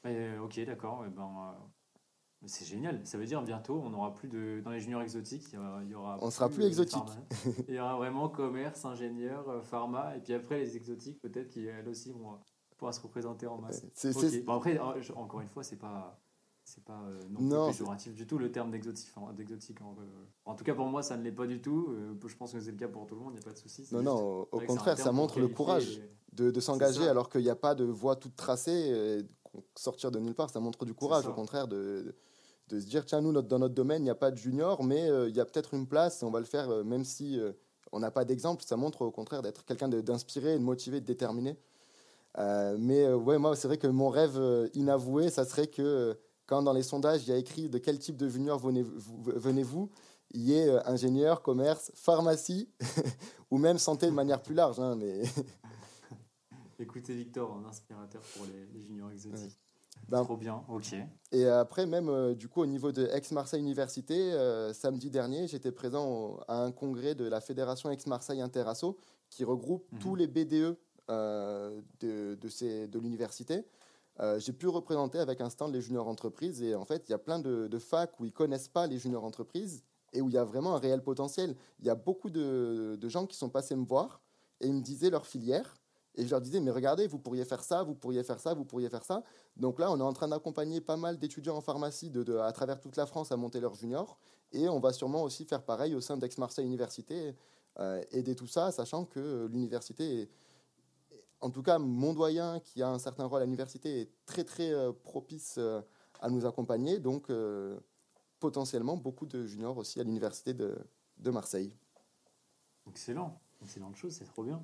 [0.06, 1.04] euh, ok, d'accord.
[1.04, 1.54] ben,
[2.46, 3.00] c'est génial.
[3.04, 5.52] Ça veut dire bientôt, on n'aura plus de dans les juniors exotiques,
[5.82, 6.18] il y aura.
[6.20, 7.02] on sera plus exotique.
[7.68, 12.12] il y aura vraiment commerce, ingénieur, pharma, et puis après les exotiques, peut-être qu'elles aussi
[12.12, 12.38] vont
[12.76, 13.84] pourra se représenter en masse.
[14.48, 14.78] après,
[15.14, 16.20] encore une fois, c'est pas
[16.66, 19.10] c'est pas euh, non, péjoratif du tout le terme d'exotique.
[19.16, 21.88] en, euh, en, tout cas, pour moi, ça ne l'est pas du tout.
[21.90, 23.52] Euh, je pense que c'est le cas pour tout le monde, il n'y a pas
[23.52, 23.86] de souci.
[23.92, 26.00] Non, non, au contraire, ça montre le courage
[26.32, 29.22] de, de s'engager alors qu'il n'y a pas de voie toute tracée.
[29.76, 32.16] sortir de nulle part, ça montre du courage, au contraire, de, de,
[32.70, 35.08] se dire tiens, nous, notre, dans notre domaine, il n'y a pas de junior, mais
[35.28, 37.38] il y a peut-être une place et on va le faire, même si
[37.92, 38.64] on n'a pas d'exemple.
[38.64, 41.56] Ça montre au contraire d'être quelqu'un d'inspiré, de motivé, de déterminé.
[42.38, 46.18] Euh, mais euh, ouais, moi, c'est vrai que mon rêve euh, inavoué, ça serait que
[46.46, 49.90] quand dans les sondages, il y a écrit de quel type de junior venez-vous,
[50.32, 52.68] il y ait ingénieur, commerce, pharmacie,
[53.50, 54.80] ou même santé de manière plus large.
[54.80, 55.22] Hein, mais...
[56.78, 59.56] Écoutez Victor, un inspirateur pour les, juniors exotiques.
[60.08, 60.94] Ben, Trop bien, ok.
[61.32, 64.32] Et après, même du coup, au niveau de Aix-Marseille Université,
[64.72, 68.98] samedi dernier, j'étais présent à un congrès de la Fédération Aix-Marseille Interasso
[69.30, 69.98] qui regroupe mhm.
[69.98, 70.76] tous les BDE
[71.10, 73.66] euh, de, de, de l'université,
[74.20, 76.62] euh, j'ai pu représenter avec un stand les juniors entreprises.
[76.62, 78.96] Et en fait, il y a plein de, de facs où ils connaissent pas les
[78.98, 81.56] juniors entreprises et où il y a vraiment un réel potentiel.
[81.80, 84.22] Il y a beaucoup de, de, gens qui sont passés me voir
[84.62, 85.76] et ils me disaient leur filière.
[86.16, 88.64] Et je leur disais, mais regardez, vous pourriez faire ça, vous pourriez faire ça, vous
[88.64, 89.22] pourriez faire ça.
[89.56, 92.80] Donc là, on est en train d'accompagner pas mal d'étudiants en pharmacie de, à travers
[92.80, 94.18] toute la France à monter leur junior.
[94.52, 97.34] Et on va sûrement aussi faire pareil au sein d'Aix-Marseille Université,
[97.80, 100.30] euh, aider tout ça, sachant que l'université est,
[101.44, 104.72] en tout cas, mon doyen, qui a un certain rôle à l'université, est très très
[104.72, 105.82] euh, propice euh,
[106.20, 106.98] à nous accompagner.
[107.00, 107.78] Donc, euh,
[108.40, 110.74] potentiellement, beaucoup de juniors aussi à l'université de,
[111.18, 111.76] de, Marseille.
[112.88, 114.62] Excellent, excellente chose, c'est trop bien.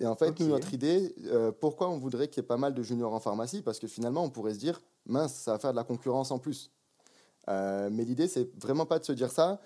[0.00, 1.14] Et en fait, nous, notre idée,
[1.60, 3.62] pourquoi on voudrait qu'il y ait pas mal de juniors en pharmacie?
[3.62, 6.38] Parce que finalement, on pourrait se dire, mince, ça va faire de la concurrence en
[6.38, 6.70] plus.
[7.48, 9.60] mais l'idée, c'est vraiment pas de se dire ça.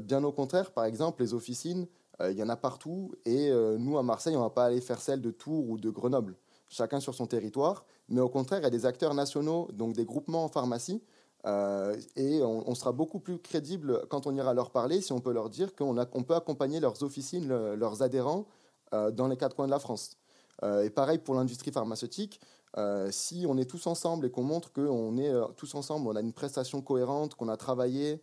[0.00, 1.86] bien au contraire, par exemple, les officines,
[2.20, 3.12] il y en a partout.
[3.26, 5.90] Et nous, à Marseille, on ne va pas aller faire celle de Tours ou de
[5.90, 6.36] Grenoble,
[6.68, 7.84] chacun sur son territoire.
[8.08, 11.02] Mais au contraire, il y a des acteurs nationaux, donc des groupements en pharmacie,
[12.16, 15.48] et on, sera beaucoup plus crédible quand on ira leur parler si on peut leur
[15.48, 18.46] dire qu'on on peut accompagner leurs officines, leurs adhérents
[18.92, 20.16] dans les quatre coins de la France.
[20.62, 22.40] et pareil pour l'industrie pharmaceutique.
[22.78, 26.16] Euh, si on est tous ensemble et qu'on montre qu'on est euh, tous ensemble, on
[26.16, 28.22] a une prestation cohérente, qu'on a travaillé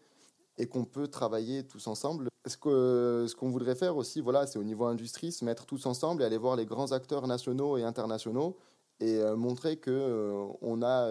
[0.60, 2.28] et qu'on peut travailler tous ensemble.
[2.46, 6.22] Ce qu'on ce voudrait faire aussi, voilà, c'est au niveau industrie, se mettre tous ensemble
[6.22, 8.58] et aller voir les grands acteurs nationaux et internationaux
[9.00, 11.10] et euh, montrer qu'on on a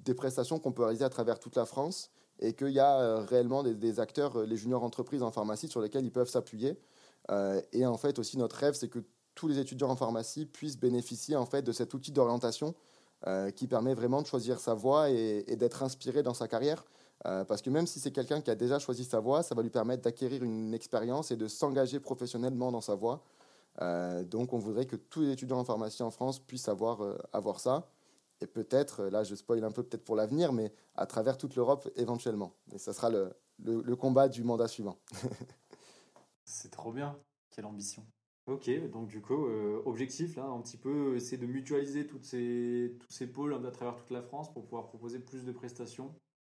[0.00, 3.62] des prestations qu'on peut réaliser à travers toute la France et qu'il y a réellement
[3.62, 6.76] des, des, acteurs, les juniors entreprises en pharmacie sur lesquels ils peuvent s'appuyer.
[7.72, 9.00] Et en fait aussi notre rêve, c'est que
[9.34, 12.74] tous les étudiants en pharmacie puissent bénéficier en fait de cet outil d'orientation
[13.26, 16.84] euh, qui permet vraiment de choisir sa voie et, d'être inspiré dans sa carrière.
[17.26, 19.62] Euh, parce que même si c'est quelqu'un qui a déjà choisi sa voie, ça va
[19.62, 23.22] lui permettre d'acquérir une expérience et de s'engager professionnellement dans sa voie.
[23.80, 27.00] Euh, donc on voudrait que tous les étudiants en pharmacie en France puissent avoir,
[27.32, 27.88] avoir ça.
[28.42, 31.88] Et peut-être, là je spoil un peu peut-être pour l'avenir, mais à travers toute l'Europe
[31.96, 32.52] éventuellement.
[32.72, 34.98] Et ça sera le, le combat du mandat suivant.
[36.44, 37.18] c'est trop bien.
[37.50, 38.04] Quelle ambition.
[38.46, 42.94] Ok, donc du coup, euh, objectif là, un petit peu, c'est de mutualiser toutes ces,
[43.00, 46.14] tous ces pôles à travers toute la France pour pouvoir proposer plus de prestations,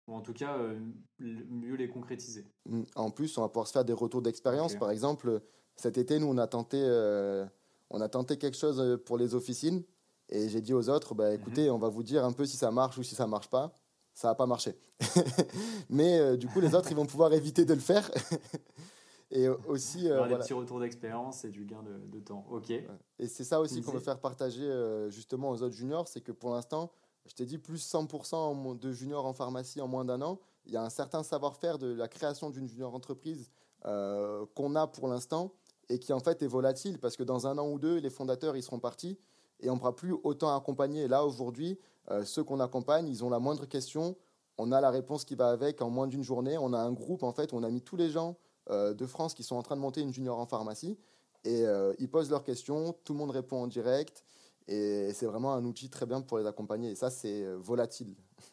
[0.09, 0.81] ou en tout cas euh,
[1.21, 2.45] mieux les concrétiser.
[2.69, 2.83] Mmh.
[2.97, 4.75] En plus, on va pouvoir se faire des retours d'expérience.
[4.75, 5.41] Par exemple,
[5.77, 7.47] cet été, nous, on a tenté, euh,
[7.91, 9.85] on a tenté quelque chose pour les officines,
[10.29, 11.41] et j'ai dit aux autres, bah, mhm.
[11.41, 13.73] écoutez, on va vous dire un peu si ça marche ou si ça marche pas.
[14.13, 14.75] Ça n'a pas marché.
[15.91, 18.11] Mais du coup, les autres, ils vont pouvoir éviter de le faire.
[19.31, 20.09] Et aussi.
[20.11, 22.45] Euh, des petits retours d'expérience et du gain de, temps.
[22.51, 22.71] Ok.
[22.71, 26.33] Et c'est ça aussi qu'on veut faire partager euh, justement aux autres juniors c'est que
[26.33, 26.93] pour l'instant,
[27.27, 30.39] je t'ai dit plus 100% de juniors en pharmacie en moins d'un an.
[30.65, 33.51] Il y a un certain savoir-faire de la création d'une junior entreprise
[33.85, 35.53] euh, qu'on a pour l'instant
[35.89, 38.57] et qui en fait est volatile parce que dans un an ou deux, les fondateurs
[38.57, 39.19] ils seront partis
[39.61, 41.09] et on ne pourra plus autant accompagner.
[41.09, 41.79] là aujourd'hui,
[42.11, 44.17] euh, ceux qu'on accompagne, ils ont la moindre question,
[44.59, 46.59] on a la réponse qui va avec en moins d'une journée.
[46.59, 48.33] On a un groupe en fait, on a mis tous les gens euh,
[48.71, 50.99] de France qui sont en train de monter une junior en pharmacie.
[51.47, 54.25] Et euh, ils posent leurs questions, tout le monde répond en direct.
[54.67, 56.91] Et c'est vraiment un outil très bien pour les accompagner.
[56.91, 58.15] Et ça, c'est euh, volatile.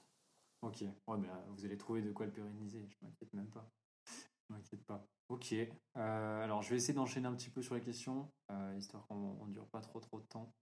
[0.61, 2.87] Ok, ouais, mais vous allez trouver de quoi le pérenniser.
[2.87, 3.69] Je m'inquiète même pas.
[4.07, 5.05] Je m'inquiète pas.
[5.27, 5.53] Ok.
[5.93, 8.31] alors, je vais essayer d'enchaîner un petit peu sur les questions,
[8.77, 10.53] histoire qu'on ne dure pas trop trop de temps.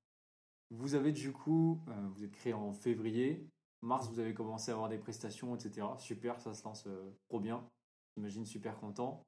[0.71, 1.79] Vous avez du coup,
[2.15, 3.47] vous êtes créé en février.
[3.83, 5.85] Mars, vous avez commencé à avoir des prestations, etc.
[5.99, 6.87] Super, ça se lance
[7.29, 7.63] trop bien.
[8.15, 9.23] J'imagine super content.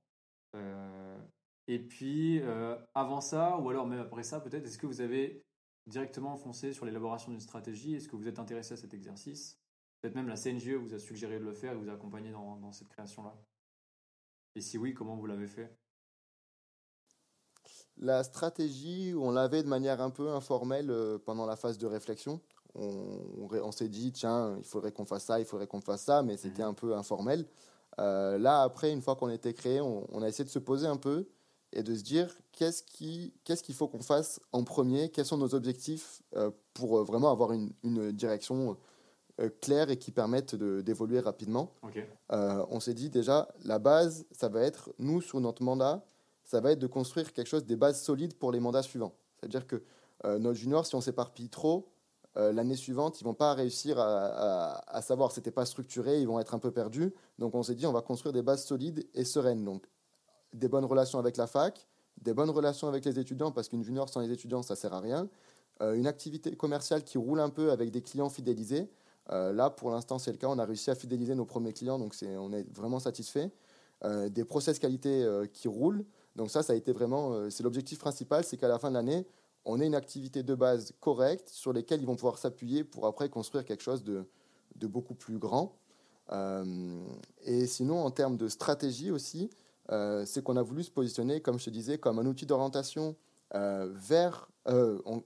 [0.56, 1.20] Euh,
[1.68, 5.44] et puis, euh, avant ça, ou alors même après ça, peut-être, est-ce que vous avez
[5.88, 7.96] directement foncé sur l'élaboration d'une stratégie?
[7.96, 9.60] Est-ce que vous êtes intéressé à cet exercice?
[10.02, 12.58] Peut-être même la CNGE vous a suggéré de le faire et vous a accompagné dans,
[12.58, 13.34] dans cette création-là
[14.56, 15.78] Et si oui, comment vous l'avez fait?
[17.98, 22.42] La stratégie, on l'avait de manière un peu informelle euh, pendant la phase de réflexion.
[22.76, 26.24] On, on, s'est dit, tiens, il faudrait qu'on fasse ça, il faudrait qu'on fasse ça,
[26.24, 26.68] mais c'était mmh.
[26.68, 27.46] un peu informel.
[27.99, 30.97] Euh, là, après, une fois qu'on était créé, on, a essayé de se poser un
[30.97, 31.27] peu
[31.71, 36.21] et de se dire qu'est-ce qu'il faut qu'on fasse en premier, quels sont nos objectifs
[36.36, 37.71] euh, pour euh, vraiment avoir une,
[38.12, 38.77] direction
[39.62, 41.73] claire et qui permette d'évoluer rapidement.
[42.29, 46.06] on s'est dit déjà, la base, ça va être, nous, sur notre mandat,
[46.43, 49.15] ça va être de construire quelque chose, des bases solides pour les mandats suivants.
[49.39, 49.84] C'est-à-dire que
[50.38, 51.92] notre junior, si on s'éparpille trop,
[52.36, 56.28] euh, l'année suivante, ils vont pas réussir à, à, à savoir, c'était pas structuré, ils
[56.28, 57.13] vont être un peu perdus.
[57.38, 59.63] Donc on s'est dit, on va construire des bases solides et sereines.
[59.63, 59.86] Donc
[60.54, 61.88] des bonnes relations avec la fac,
[62.22, 65.00] des bonnes relations avec les étudiants, parce qu'une junior sans les étudiants, ça sert à
[65.00, 65.30] rien.
[65.82, 68.89] Euh, une activité commerciale qui roule un peu avec des clients fidélisés.
[69.32, 70.48] Euh, là, pour l'instant, c'est le cas.
[70.48, 73.52] On a réussi à fidéliser nos premiers clients, donc on est vraiment satisfait.
[74.04, 76.04] des process qualité qui roulent.
[76.36, 79.26] Donc ça, ça a été vraiment, c'est l'objectif principal, c'est qu'à la fin de l'année,
[79.65, 83.30] on ait une activité de base correcte sur lesquelles ils vont pouvoir s'appuyer pour après
[83.30, 84.26] construire quelque chose de,
[84.88, 85.78] beaucoup plus grand.
[86.32, 87.06] Euh,
[87.43, 89.49] et sinon, en termes de stratégie aussi,
[89.91, 93.15] euh, c'est qu'on a voulu se positionner, comme je te disais, comme un outil d'orientation
[93.56, 94.49] euh, vers,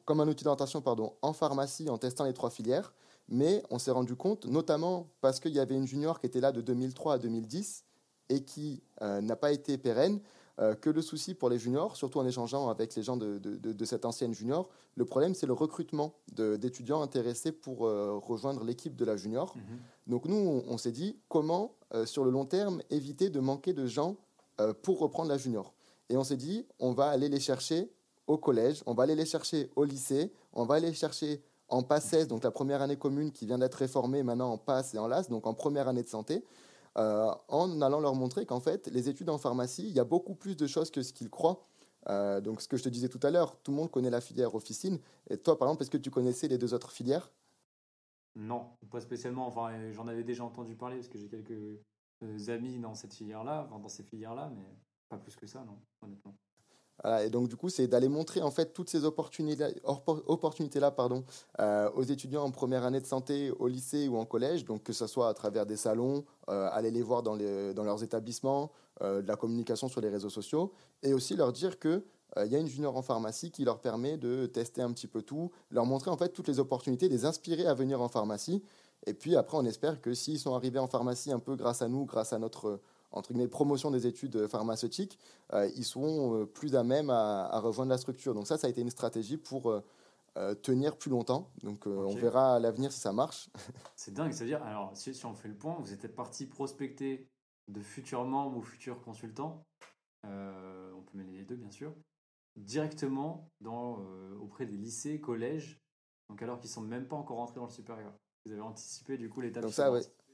[0.06, 2.93] comme un outil d'orientation pardon, en pharmacie en testant les trois filières.
[3.30, 6.52] Mais on s'est rendu compte, notamment parce qu'il y avait une junior qui était là
[6.52, 7.84] de 2003 à 2010
[8.30, 10.19] et qui n'a pas été pérenne,
[10.60, 13.86] euh, que le souci pour les juniors, surtout en échangeant avec les gens de, de,
[13.86, 19.06] cette ancienne junior, le problème c'est le recrutement d'étudiants intéressés pour euh, rejoindre l'équipe de
[19.06, 19.56] la junior.
[19.56, 19.63] Mhm.
[20.08, 23.86] Donc nous, on, s'est dit comment, euh, sur le long terme, éviter de manquer de
[23.86, 24.15] gens
[24.82, 25.76] pour reprendre la junior?
[26.10, 27.91] Et on s'est dit, on va aller les chercher
[28.26, 31.84] au collège, on va aller les chercher au lycée, on va aller les chercher en
[31.84, 35.08] PASSES, donc la première année commune qui vient d'être réformée maintenant en PASS et en
[35.08, 36.43] LAS, donc en première année de santé.
[36.97, 40.57] En allant leur montrer qu'en fait, les études en pharmacie, il y a beaucoup plus
[40.57, 41.63] de choses que ce qu'ils croient.
[42.41, 44.55] donc, ce que je te disais tout à l'heure, tout le monde connaît la filière
[44.55, 44.99] officine.
[45.29, 47.31] Et toi, par exemple, est-ce que tu connaissais les deux autres filières?
[48.36, 49.47] Non, pas spécialement.
[49.47, 53.88] Enfin, j'en avais déjà entendu parler parce que j'ai quelques amis dans cette filière-là, dans
[53.88, 54.65] ces filières-là, mais
[55.10, 56.36] pas plus que ça, non, honnêtement
[57.05, 61.23] et donc, du coup, c'est d'aller montrer en fait toutes ces opportunités-là opportunités pardon,
[61.60, 64.93] euh, aux étudiants en première année de santé au lycée ou en collège, donc que
[64.93, 69.27] ce soit à travers des salons, euh, aller les voir dans leurs établissements, euh, de
[69.27, 72.03] la communication sur les réseaux sociaux, et aussi leur dire que
[72.45, 75.23] il y a une junior en pharmacie qui leur permet de tester un petit peu
[75.23, 78.62] tout, leur montrer en fait toutes les opportunités, les inspirer à venir en pharmacie.
[79.07, 81.88] Et puis après, on espère que s'ils sont arrivés en pharmacie un peu grâce à
[81.88, 82.79] nous, grâce à notre
[83.12, 85.17] entre guillemets, promotion des études pharmaceutiques,
[85.54, 88.34] euh, ils seront euh, plus à même à, rejoindre la structure.
[88.34, 91.50] Donc ça, ça a été une stratégie pour euh, tenir plus longtemps.
[91.63, 93.50] Donc on verra à l'avenir si ça marche.
[93.96, 97.28] C'est dingue, c'est-à-dire, alors si, on fait le point, vous êtes parti prospecter
[97.67, 99.63] de futurs membres ou futurs consultants,
[100.24, 101.93] on peut mener les deux bien sûr,
[102.58, 104.00] directement dans,
[104.41, 105.80] auprès des lycées, collèges,
[106.30, 108.13] donc alors qu'ils sont même pas encore rentrés dans le supérieur.
[108.46, 109.65] Vous avez anticipé du coup l'étape.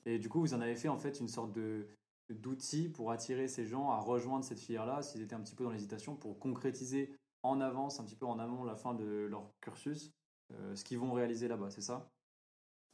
[0.05, 1.87] Et du coup, vous en avez fait en fait une sorte de,
[2.29, 5.71] d'outils pour attirer ces gens à rejoindre cette filière-là, s'ils étaient un petit peu dans
[5.71, 10.11] l'hésitation, pour concrétiser en avance, un petit peu en amont, la fin de leur cursus,
[10.51, 12.09] euh, ce qu'ils vont réaliser là-bas, c'est ça?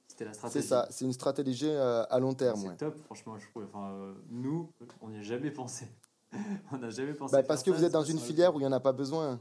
[0.07, 0.61] C'était la stratégie.
[0.61, 2.59] C'est ça, c'est une stratégie euh, à long terme.
[2.59, 3.63] C'est top, franchement, je trouve.
[3.65, 5.87] Enfin, euh, nous, on n'y a jamais pensé.
[6.71, 7.31] on n'a jamais pensé.
[7.31, 9.39] Bah, parce que vous êtes dans une filière où il n'y en a pas besoin.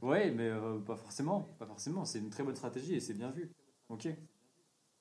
[0.00, 0.50] Oui, mais
[0.86, 1.42] pas forcément.
[1.58, 2.06] Pas forcément.
[2.06, 3.52] C'est une très bonne stratégie et c'est bien vu.
[3.90, 4.08] Ok.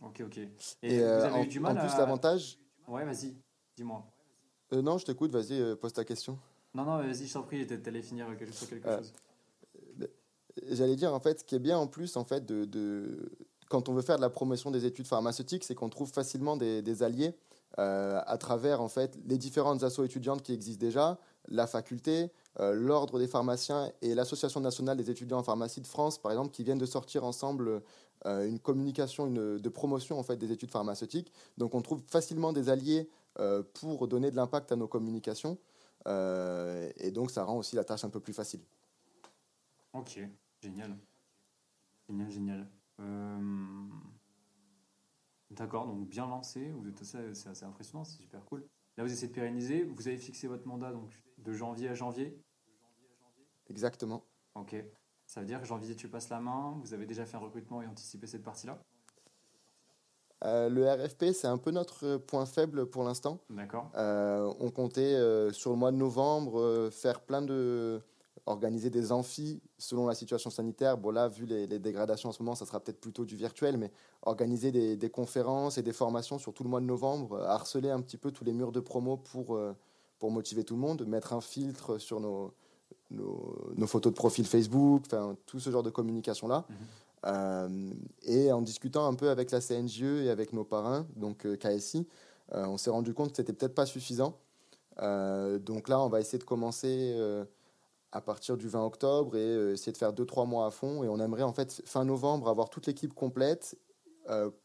[0.02, 0.38] Ok, ok.
[0.82, 2.60] Et, vous avez eu du mal En plus, l'avantage.
[2.88, 3.38] Ouais, vas-y.
[3.80, 4.04] Dis-moi.
[4.74, 6.38] Euh, non, je t'écoute, vas-y, euh, pose ta question.
[6.76, 9.14] Non, non, vas-y, je t'en prie, t'allais finir sur quelque euh, chose.
[10.68, 13.32] J'allais dire, en fait, ce qui est bien en plus, en fait, de, de
[13.70, 16.82] quand on veut faire de la promotion des études pharmaceutiques, c'est qu'on trouve facilement des,
[16.82, 17.34] des alliés
[17.78, 23.28] à travers, en fait, les différentes assos étudiantes qui existent déjà, la faculté, l'ordre des
[23.28, 26.86] pharmaciens et l'Association nationale des étudiants en pharmacie de France, par exemple, qui viennent de
[26.86, 27.82] sortir ensemble
[28.26, 31.32] une communication, une, de promotion en fait des études pharmaceutiques.
[31.58, 33.19] Donc on trouve facilement des alliés euh,
[33.74, 35.58] pour donner de l'impact à nos communications.
[36.08, 38.62] Euh, et donc, ça rend aussi la tâche un peu plus facile.
[39.94, 40.20] Ok,
[40.62, 40.98] génial.
[42.08, 42.72] Génial, génial.
[43.00, 43.88] Euh,
[45.52, 46.72] d'accord, donc bien lancé.
[46.72, 48.68] Vous êtes c'est assez impressionnant, c'est super cool.
[48.98, 49.84] Là, vous essayez de pérenniser.
[49.84, 52.42] Vous avez fixé votre mandat donc de janvier à janvier?
[53.68, 54.26] Exactement.
[54.56, 54.76] Ok.
[55.26, 56.78] Ça veut dire que janvier, tu passes la main.
[56.82, 58.82] Vous avez déjà fait un recrutement et anticipé cette partie-là?
[60.46, 63.40] Euh, le RFP, c'est un peu notre point faible pour l'instant.
[63.50, 63.92] D'accord.
[63.96, 68.02] Euh, on comptait euh, sur le mois de novembre faire plein de
[68.46, 70.98] organiser des amphis selon la situation sanitaire.
[70.98, 73.92] Bon là, vu les, dégradations en ce moment, ça sera peut-être plutôt du virtuel, mais
[74.24, 78.18] organiser des, conférences et des formations sur tout le mois de novembre, harceler un petit
[78.18, 79.60] peu tous les murs de promo pour,
[80.18, 82.52] pour motiver tout le monde, mettre un filtre sur nos,
[83.12, 85.04] nos, photos de profil Facebook,
[85.46, 86.66] tout ce genre de communication-là.
[86.68, 86.76] Mhm.
[87.26, 92.08] Et en discutant un peu avec la CNGE et avec nos parrains, donc euh, KSI,
[92.54, 94.38] euh, on s'est rendu compte que c'était peut-être pas suffisant.
[94.98, 97.16] donc là, on va essayer de commencer
[98.12, 101.04] à partir du 20 octobre et essayer de faire 2-3 mois à fond.
[101.04, 103.78] Et on aimerait en fait fin novembre avoir toute l'équipe complète,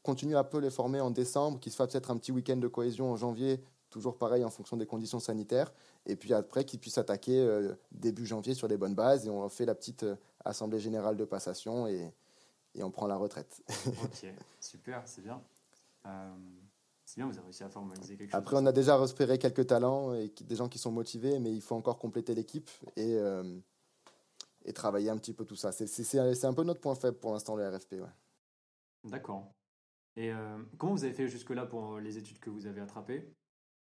[0.02, 2.68] continuer un peu les former en décembre, qu'il se fasse peut-être un petit week-end de
[2.68, 5.72] cohésion en janvier, toujours pareil en fonction des conditions sanitaires.
[6.06, 7.46] Et puis après, qu'ils puissent attaquer
[7.92, 9.26] début janvier sur les bonnes bases.
[9.26, 10.04] Et on fait la petite
[10.44, 12.12] assemblée générale de passation et,
[12.74, 13.62] et on prend la retraite.
[14.02, 14.26] ok,
[14.60, 15.42] super, c'est bien.
[16.06, 16.34] Euh,
[17.04, 18.38] c'est bien, vous avez réussi à formaliser quelque chose.
[18.38, 21.60] Après, on a déjà repéré quelques talents et des gens qui sont motivés, mais il
[21.60, 23.58] faut encore compléter l'équipe et, euh,
[24.64, 25.72] et travailler un petit peu tout ça.
[25.72, 27.92] C'est un peu notre point faible pour l'instant, le RFP.
[27.94, 28.08] Ouais.
[29.04, 29.52] D'accord.
[30.16, 33.32] Et euh, comment vous avez fait jusque-là pour les études que vous avez attrapées?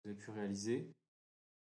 [0.04, 0.92] Vous avez pu réaliser?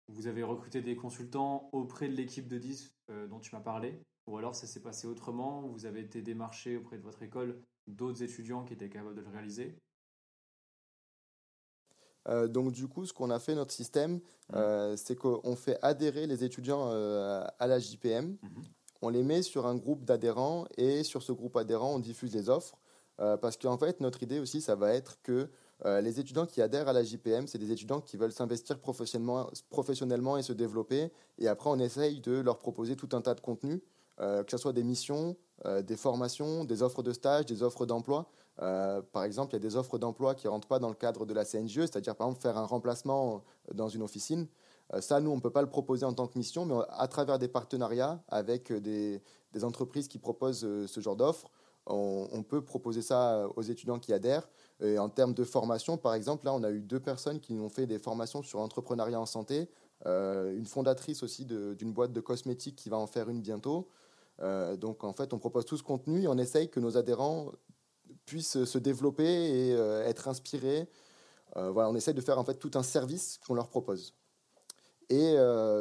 [0.09, 2.93] Vous avez recruté des consultants auprès de l'équipe de 10
[3.29, 4.03] dont tu m'as parlé?
[4.27, 8.23] Ou alors ça s'est passé autrement, vous avez été démarché auprès de votre école d'autres
[8.23, 9.77] étudiants qui étaient capables de le réaliser?
[12.29, 14.21] Euh, donc du coup, ce qu'on a fait notre système, mmh.
[14.55, 18.37] euh, c'est qu'on fait adhérer les étudiants euh, à la JPM.
[18.41, 18.49] Mmh.
[19.03, 22.49] On les met sur un groupe d'adhérents et sur ce groupe adhérent, on diffuse les
[22.49, 22.79] offres.
[23.17, 25.51] parce qu'en fait, notre idée aussi, ça va être que
[25.85, 30.37] les étudiants qui adhèrent à la JPM, c'est des étudiants qui veulent s'investir professionnellement, professionnellement
[30.37, 31.11] et se développer.
[31.39, 33.81] Et après, on essaye de leur proposer tout un tas de contenus
[34.19, 35.37] que ce soit des missions,
[35.67, 38.29] euh, des formations, des offres de stage, des offres d'emploi.
[38.61, 40.95] Euh, par exemple, il y a des offres d'emploi qui ne rentrent pas dans le
[40.95, 44.49] cadre de la CNGE, c'est-à-dire par exemple faire un remplacement dans une officine.
[44.99, 47.39] ça, nous, on ne peut pas le proposer en tant que mission, mais à travers
[47.39, 49.23] des partenariats avec des,
[49.63, 51.49] entreprises qui proposent ce genre d'offres,
[51.87, 54.49] on, peut proposer ça aux étudiants qui adhèrent.
[54.81, 57.69] Et en termes de formation, par exemple, là, on a eu deux personnes qui ont
[57.69, 59.71] fait des formations sur l'entrepreneuriat en santé,
[60.07, 63.89] euh, une fondatrice aussi d'une boîte de cosmétiques qui va en faire une bientôt.
[64.41, 67.53] Euh, donc, en fait, on propose tout ce contenu et on essaye que nos adhérents
[68.25, 70.89] puissent se développer et euh, être inspirés.
[71.57, 74.15] voilà, on essaye de faire en fait tout un service qu'on leur propose.
[75.11, 75.37] Et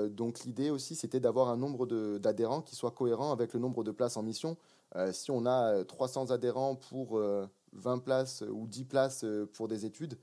[0.09, 1.85] donc l'idée aussi, c'était d'avoir un nombre
[2.17, 4.57] d'adhérents qui soit cohérent avec le nombre de places en mission.
[4.95, 9.67] Euh, si on a 300 euh, adhérents pour 20 euh, places ou 10 places pour
[9.67, 10.17] des études,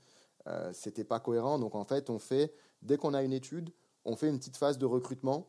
[0.71, 1.59] c'était pas cohérent.
[1.59, 2.51] Donc en fait, on fait,
[2.81, 3.71] dès qu'on a une étude,
[4.03, 5.45] on fait une petite phase de recrutement,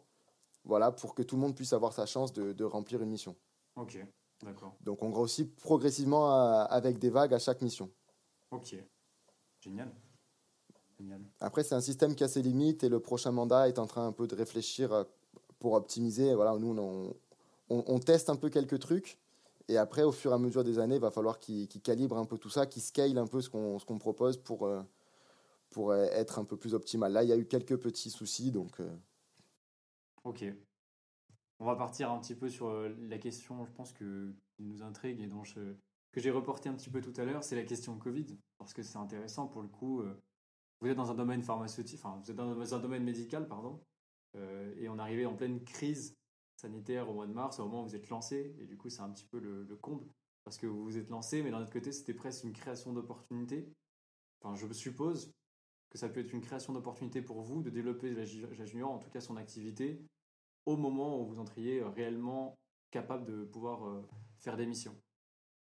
[0.64, 3.36] voilà, pour que tout le monde puisse avoir sa chance de, remplir une mission.
[3.76, 3.98] Ok,
[4.42, 4.74] d'accord.
[4.80, 6.30] Donc on grossit progressivement
[6.64, 7.90] avec des vagues à chaque mission.
[8.50, 8.76] Ok,
[9.60, 9.92] génial.
[10.98, 11.22] génial.
[11.40, 14.06] Après, c'est un système qui a ses limites et le prochain mandat est en train
[14.06, 15.06] un peu de réfléchir
[15.58, 16.34] pour optimiser.
[16.34, 17.14] Voilà, nous, on,
[17.68, 19.18] on, teste un peu quelques trucs.
[19.68, 22.24] Et après, au fur et à mesure des années, il va falloir qu'ils calibrent un
[22.24, 24.82] peu tout ça, qu'ils scale un peu ce qu'on propose pour, euh,
[25.70, 27.12] pour être un peu plus optimal.
[27.12, 28.80] Là, il y a eu quelques petits soucis, donc...
[30.26, 30.28] Euh.
[30.28, 30.44] Ok.
[31.58, 34.82] On va partir un petit peu sur euh, la question, je pense, que, qui nous
[34.82, 37.98] intrigue et dont que j'ai reporté un petit peu tout à l'heure, c'est la question
[37.98, 40.02] Covid, parce que c'est intéressant pour le coup.
[40.80, 43.80] vous êtes dans un domaine pharmaceutique, enfin, vous êtes dans un domaine médical, pardon,
[44.34, 46.18] et on arrivait en pleine crise
[46.56, 49.02] sanitaire au mois de mars, au moment où vous êtes lancé, et du coup c'est
[49.02, 50.06] un petit peu le, comble,
[50.44, 53.72] parce que vous vous êtes lancé, mais d'un autre côté c'était presque une création d'opportunité.
[54.40, 55.32] Enfin, je suppose
[55.90, 59.10] que ça peut être une création d'opportunité pour vous de développer la, junior, en tout
[59.10, 60.00] cas son activité,
[60.66, 62.58] au moment où vous entriez réellement
[62.90, 64.06] capable de pouvoir euh,
[64.38, 64.96] faire des missions.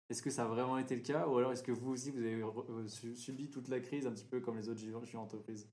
[0.09, 2.19] Est-ce que ça a vraiment été le cas, ou alors est-ce que vous aussi vous
[2.19, 5.69] avez euh, subi toute la crise un petit peu comme les autres juniors entreprises?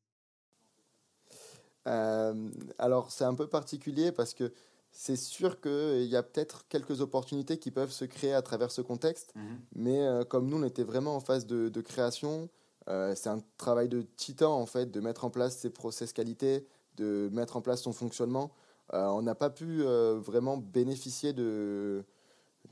[1.87, 4.53] Euh, alors c'est un peu particulier parce que
[4.91, 8.81] c'est sûr qu'il y a peut-être quelques opportunités qui peuvent se créer à travers ce
[8.81, 9.59] contexte, mhm.
[9.75, 12.49] mais euh, comme nous, on était vraiment en phase de, création,
[12.89, 16.65] euh, c'est un travail de titan, en fait, de mettre en place ses process qualité,
[16.97, 18.51] de mettre en place son fonctionnement.
[18.93, 22.03] Euh, on n'a pas pu vraiment bénéficier de,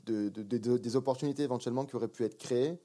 [0.04, 2.78] des opportunités éventuellement qui auraient pu être créées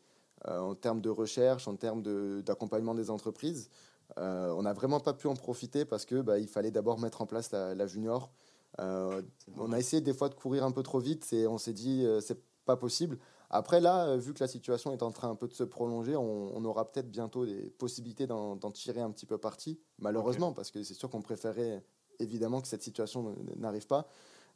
[0.45, 2.03] en termes de recherche, en termes
[2.43, 3.69] d'accompagnement des entreprises.
[4.15, 7.51] on n'a vraiment pas pu en profiter parce qu'il bah, fallait d'abord mettre en place
[7.51, 8.31] la junior,
[8.79, 9.21] euh,
[9.57, 12.03] on a essayé des fois de courir un peu trop vite et on s'est dit
[12.05, 13.17] euh, c'est pas possible.
[13.49, 16.15] Après là, euh, vu que la situation est en train un peu de se prolonger,
[16.15, 20.83] on, aura peut-être bientôt des possibilités d'en tirer un petit peu parti, malheureusement, parce que
[20.83, 21.83] c'est sûr qu'on préférait
[22.19, 24.07] évidemment que cette situation n'arrive pas.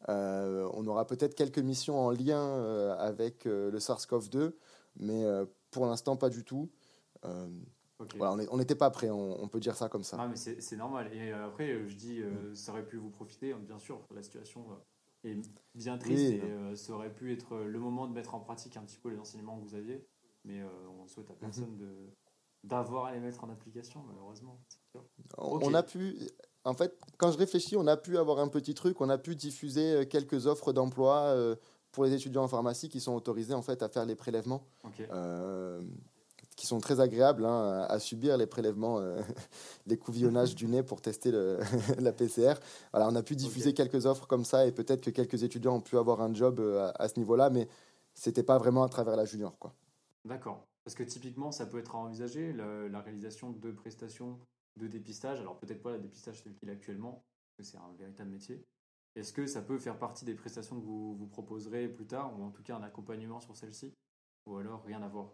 [0.08, 4.54] on aura peut-être quelques missions en lien avec le SARS-CoV-2,
[5.00, 5.24] mais
[5.70, 6.70] pour l'instant pas du tout
[8.20, 10.18] on n'était pas prêt, on, peut dire ça comme ça.
[10.20, 11.12] Ah, mais c'est normal.
[11.14, 14.24] Et euh, après, euh, je dis, euh, ça aurait pu vous profiter, bien sûr, la
[14.24, 14.66] situation
[15.24, 15.38] est
[15.76, 18.98] bien triste et ça aurait pu être le moment de mettre en pratique un petit
[18.98, 20.06] peu les enseignements que vous aviez.
[20.44, 20.62] Mais
[21.00, 21.40] on souhaite à mhm.
[21.40, 21.90] personne de
[22.64, 24.60] d'avoir à les mettre en application, malheureusement.
[25.40, 26.16] On a pu,
[26.64, 29.36] en fait, quand je réfléchis, on a pu avoir un petit truc, on a pu
[29.36, 31.36] diffuser quelques offres d'emploi
[31.92, 34.64] pour les étudiants en pharmacie qui sont autorisés en fait à faire les prélèvements
[36.62, 39.20] qui sont très agréables hein, à, subir les prélèvements, euh,
[39.88, 41.58] les couvillonnages du nez pour tester le,
[42.00, 42.54] la PCR.
[42.94, 45.82] Voilà, on a pu diffuser quelques offres comme ça et peut-être que quelques étudiants ont
[45.82, 47.68] pu avoir un job euh, à, ce niveau-là, mais
[48.14, 49.58] c'était pas vraiment à travers la junior.
[49.58, 49.74] quoi.
[50.24, 50.68] D'accord.
[50.84, 54.38] Parce que typiquement, ça peut être envisagé, la réalisation de prestations
[54.78, 55.40] de dépistage.
[55.40, 57.24] Alors peut-être pas le dépistage tel qu'il est actuellement,
[57.58, 58.64] parce que c'est un véritable métier.
[59.16, 62.44] Est-ce que ça peut faire partie des prestations que vous, vous proposerez plus tard, ou
[62.44, 63.96] en tout cas un accompagnement sur celle-ci?
[64.46, 65.34] Ou alors rien à voir?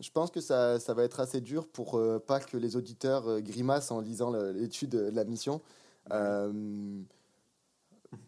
[0.00, 3.28] Je pense que ça, ça, va être assez dur pour euh, pas que les auditeurs
[3.28, 5.60] euh, grimacent en lisant l'étude de la mission.
[6.12, 7.00] Euh,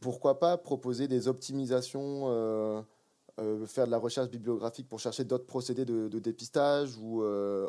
[0.01, 2.85] pourquoi pas proposer des optimisations,
[3.67, 7.23] faire de la recherche bibliographique pour chercher d'autres procédés de, dépistage ou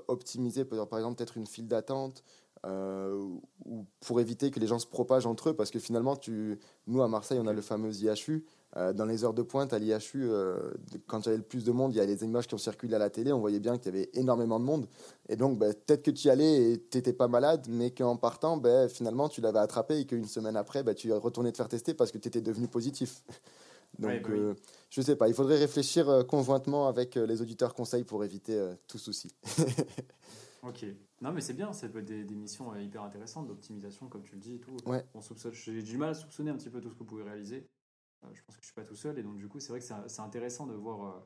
[0.07, 2.23] optimiser par exemple peut-être une file d'attente
[2.65, 7.01] ou pour éviter que les gens se propagent entre eux parce que finalement tu, nous
[7.03, 8.43] à Marseille on a le fameux IHU
[8.78, 10.72] euh, dans les heures de pointe à l'IHU, euh,
[11.07, 12.59] quand il y avait le plus de monde, il y a les images qui ont
[12.59, 14.88] circulé à la télé, on voyait bien qu'il y avait énormément de monde.
[15.28, 18.15] Et donc, bah, peut-être que tu y allais et tu n'étais pas malade, mais qu'en
[18.15, 21.57] partant, bah, finalement, tu l'avais attrapé et qu'une semaine après, bah, tu es retourné te
[21.57, 23.24] faire tester parce que tu étais devenu positif.
[23.97, 24.53] donc, je ne
[24.91, 28.99] je sais pas, il faudrait réfléchir euh, conjointement avec les auditeurs conseils pour éviter tout
[28.99, 29.32] souci.
[30.63, 30.86] ok.
[31.22, 34.41] Non, mais c'est bien, ça peut être des, missions hyper intéressantes d'optimisation, comme tu le
[34.41, 34.78] dis et tout.
[34.86, 35.03] Ouais.
[35.53, 37.67] J'ai du mal à soupçonner un petit peu tout ce que vous pouvez réaliser.
[38.26, 39.80] Euh, je pense que je suis pas tout seul et donc du coup c'est vrai
[39.80, 41.20] que c'est intéressant de voir euh,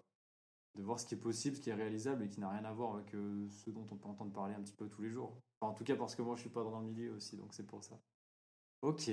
[0.75, 2.73] de voir ce qui est possible, ce qui est réalisable et qui n'a rien à
[2.73, 5.37] voir avec euh, ce dont on peut entendre parler un petit peu tous les jours.
[5.61, 7.65] en tout cas parce que moi je suis pas dans le milieu aussi, donc c'est
[7.65, 7.99] pour ça.
[8.81, 9.09] Ok.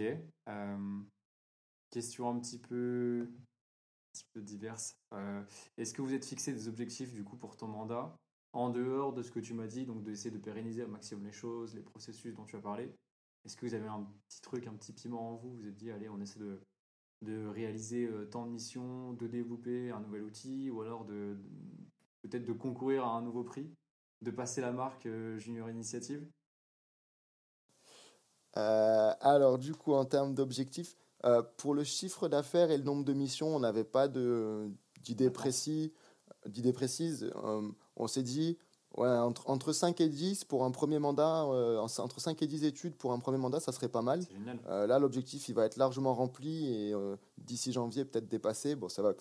[1.90, 3.28] question un petit peu
[4.12, 4.98] petit peu diverses.
[5.76, 8.16] Est-ce que vous êtes fixé des objectifs du coup pour ton mandat?
[8.52, 11.30] En dehors de ce que tu m'as dit, donc d'essayer de pérenniser au maximum les
[11.30, 12.92] choses, les processus dont tu as parlé
[13.44, 15.54] Est-ce que vous avez un petit truc, un petit piment en Vous?
[15.54, 16.60] Vous êtes dit, allez, on essaie de,
[17.22, 21.36] de réaliser tant de missions, de développer un nouvel outil, ou alors de
[22.22, 23.70] peut-être de concourir à un nouveau prix,
[24.22, 26.26] de passer la marque Junior Initiative?
[28.56, 33.04] Euh, alors, du coup, en termes d'objectifs, euh, pour le chiffre d'affaires et le nombre
[33.04, 35.92] de missions, on n'avait pas d'idée précise.
[36.74, 37.30] précise.
[37.36, 38.58] Euh, on s'est dit,
[38.96, 42.94] ouais, entre, entre 5 et 10 pour un premier mandat, entre 5 et 10 études
[42.94, 44.22] pour un premier mandat, ça serait pas mal.
[44.68, 46.94] là, l'objectif, il va être largement rempli et
[47.38, 48.74] d'ici janvier, peut-être dépassé.
[48.74, 49.12] Bon, ça va,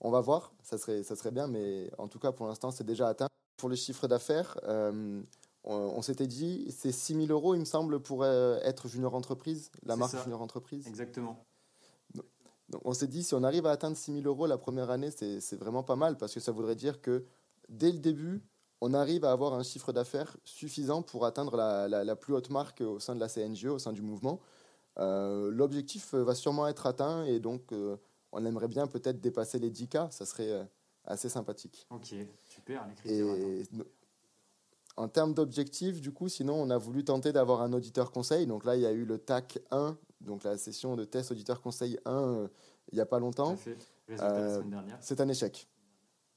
[0.00, 2.84] on va voir, ça serait, ça serait bien, mais en tout cas, pour l'instant, c'est
[2.84, 3.28] déjà atteint.
[3.56, 4.58] Pour le chiffre d'affaires,
[5.64, 9.70] on, s'était dit, c'est 6 000 euros, il me semble, pour euh, être junior entreprise,
[9.84, 10.86] la marque junior entreprise.
[10.86, 11.44] Exactement.
[12.68, 15.10] Donc, on s'est dit, si on arrive à atteindre 6 000 euros la première année,
[15.10, 17.24] c'est vraiment pas mal parce que ça voudrait dire que
[17.68, 18.42] dès le début,
[18.80, 22.98] on arrive à avoir un chiffre d'affaires suffisant pour atteindre la, plus haute marque au
[22.98, 24.40] sein de la CNGE, au sein du mouvement.
[24.98, 27.96] Euh, l'objectif va sûrement être atteint et donc euh,
[28.30, 30.68] on aimerait bien peut-être dépasser les 10K, ça serait
[31.04, 31.86] assez sympathique.
[31.90, 32.14] Ok,
[32.44, 33.22] super, les
[34.96, 38.46] en termes d'objectifs, du coup, sinon, on a voulu tenter d'avoir un auditeur conseil.
[38.46, 41.60] Donc là, il y a eu le TAC 1, donc la session de test auditeur
[41.60, 42.48] conseil 1, euh,
[42.92, 43.56] il n'y a pas longtemps.
[44.10, 44.62] Euh,
[45.00, 45.66] c'est un échec.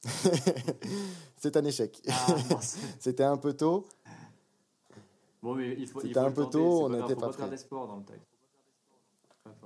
[1.38, 2.02] c'est un échec.
[2.10, 2.36] Ah,
[3.00, 3.88] C'était un peu tôt.
[5.42, 6.02] Bon, mais il faut.
[6.02, 7.48] C'était un peu tôt, on n'était pas, prêt.
[7.72, 8.22] dans le TAC.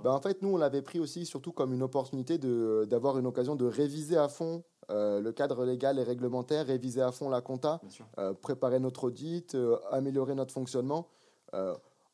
[0.03, 3.55] Ben, en fait, nous, on l'avait pris aussi surtout comme une opportunité d'avoir une occasion
[3.55, 7.79] de réviser à fond euh, le cadre légal et réglementaire, réviser à fond la compta,
[8.17, 11.07] euh, préparer notre audit, euh, améliorer notre fonctionnement.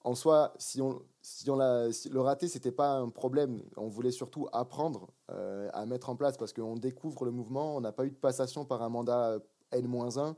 [0.04, 3.62] en soi, si, on, si, on l'a, le raté, ce n'était pas un problème.
[3.76, 5.08] On voulait surtout apprendre
[5.74, 7.76] à mettre en place parce qu'on découvre le mouvement.
[7.76, 9.38] On n'a pas eu de passation par un mandat
[9.72, 10.36] N-1.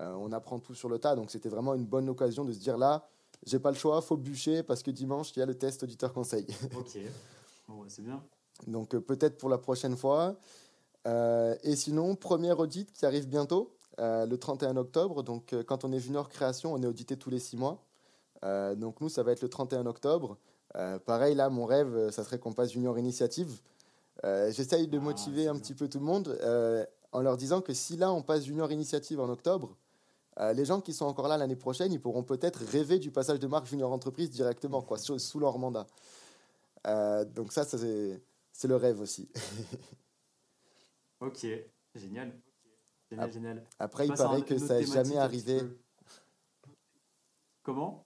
[0.00, 1.14] on apprend tout sur le tas.
[1.14, 3.06] Donc, c'était vraiment une bonne occasion de se dire là,
[3.46, 6.12] j'ai pas le choix, faut bûcher parce que dimanche, il y a le test auditeur
[6.12, 6.46] conseil.
[6.76, 6.98] ok,
[7.88, 8.22] c'est bien.
[8.66, 10.36] Donc, peut-être pour la prochaine fois.
[11.06, 15.22] Euh, et sinon, premier audit qui arrive bientôt, euh, le 31 octobre.
[15.22, 17.82] Donc, euh, quand on est junior création, on est audité tous les six mois.
[18.42, 20.36] Donc, nous, ça va être le 31 octobre.
[21.06, 23.60] pareil, là, mon rêve, ça serait qu'on passe junior initiative.
[24.24, 26.38] J'essaye de ah, motiver un petit peu tout le monde
[27.12, 29.76] en leur disant que si là, on passe junior initiative en octobre,
[30.54, 33.46] les gens qui sont encore là l'année prochaine, ils pourront peut-être rêver du passage de
[33.46, 35.86] marque junior entreprise directement, quoi, sous, sous leur mandat.
[37.34, 37.78] donc ça, ça
[38.52, 39.28] c'est le rêve aussi.
[41.22, 41.46] Ok,
[41.94, 42.32] génial.
[43.08, 43.64] Génial, génial.
[43.78, 45.60] Après, il paraît que ça n'est jamais arrivé.
[47.62, 48.04] Comment?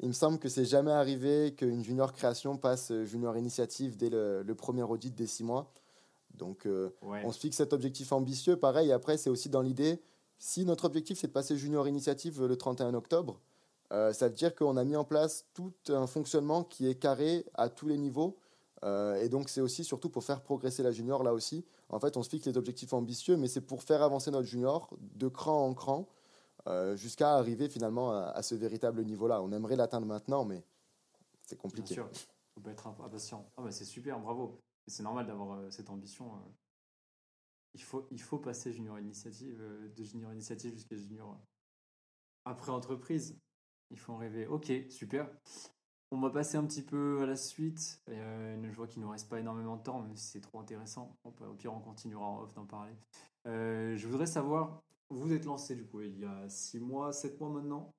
[0.00, 4.54] Il me semble que c'est jamais arrivé qu'une junior création passe junior initiative dès le,
[4.56, 5.72] premier audit des six mois.
[6.34, 8.56] Donc, euh, on se fixe cet objectif ambitieux.
[8.56, 10.00] Pareil, après, c'est aussi dans l'idée,
[10.38, 13.40] si notre objectif, c'est de passer junior initiative le 31 octobre,
[13.92, 17.44] euh, ça veut dire qu'on a mis en place tout un fonctionnement qui est carré
[17.54, 18.38] à tous les niveaux
[18.84, 21.64] euh, et donc, c'est aussi surtout pour faire progresser la junior là aussi.
[21.88, 24.90] En fait, on se fixe les objectifs ambitieux, mais c'est pour faire avancer notre junior
[25.16, 26.06] de cran en cran
[26.66, 29.42] euh, jusqu'à arriver finalement à, ce véritable niveau-là.
[29.42, 30.64] On aimerait l'atteindre maintenant, mais
[31.42, 31.94] c'est compliqué.
[31.94, 32.10] Bien sûr,
[32.56, 33.50] il faut être impatient.
[33.56, 34.60] Ah bah c'est super, bravo.
[34.86, 36.30] C'est normal d'avoir euh, cette ambition.
[37.74, 39.62] Il faut, il faut passer junior initiative,
[39.94, 41.38] de junior initiative jusqu'à junior
[42.44, 43.38] après entreprise.
[43.90, 44.46] Il faut en rêver.
[44.46, 45.28] Ok, super.
[46.10, 48.00] On va passer un petit peu à la suite.
[48.08, 50.58] Euh, je vois qu'il ne nous reste pas énormément de temps, même si c'est trop
[50.58, 51.18] intéressant.
[51.24, 52.94] au pire, on continuera en off d'en parler.
[53.46, 57.40] Euh, je voudrais savoir, vous êtes lancé du coup il y a 6 mois, 7
[57.40, 57.94] mois maintenant.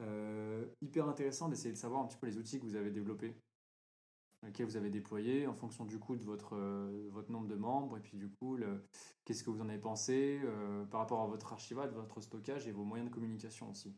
[0.00, 3.36] Euh, hyper intéressant d'essayer de savoir un petit peu les outils que vous avez développés,
[4.42, 6.56] lesquels vous avez déployés en fonction du coup de votre,
[7.10, 8.58] votre nombre de membres et puis du coup,
[9.24, 10.40] qu'est-ce que vous en avez pensé
[10.90, 13.94] par rapport à votre archivat, votre stockage et vos moyens de communication aussi.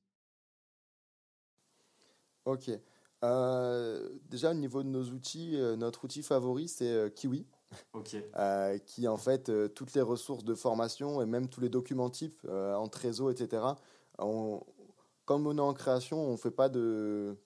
[2.47, 2.71] Ok.
[3.25, 7.13] Euh, déjà, au niveau de nos outils, euh, notre outil favori, c'est
[8.37, 12.47] euh, qui en fait toutes les ressources de formation et même tous les documents types
[12.49, 13.63] en réseau, etc.
[14.19, 14.61] On,
[15.25, 17.37] comme on est en création, on fait pas de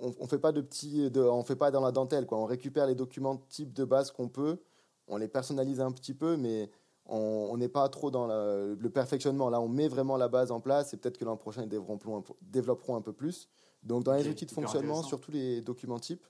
[0.00, 2.38] on, fait pas de petits de, on fait pas dans la dentelle quoi.
[2.38, 4.58] On récupère les documents types de base qu'on peut,
[5.06, 6.70] on les personnalise un petit peu, mais
[7.08, 9.48] on n'est pas trop dans le perfectionnement.
[9.48, 12.22] Là, on met vraiment la base en place et peut-être que l'an prochain, ils développeront,
[12.42, 13.48] développeront un peu plus.
[13.82, 16.26] Donc dans les outils de fonctionnement, surtout les documents types.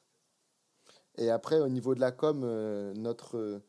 [1.18, 3.62] Et après, au niveau de la com, euh, notre, euh,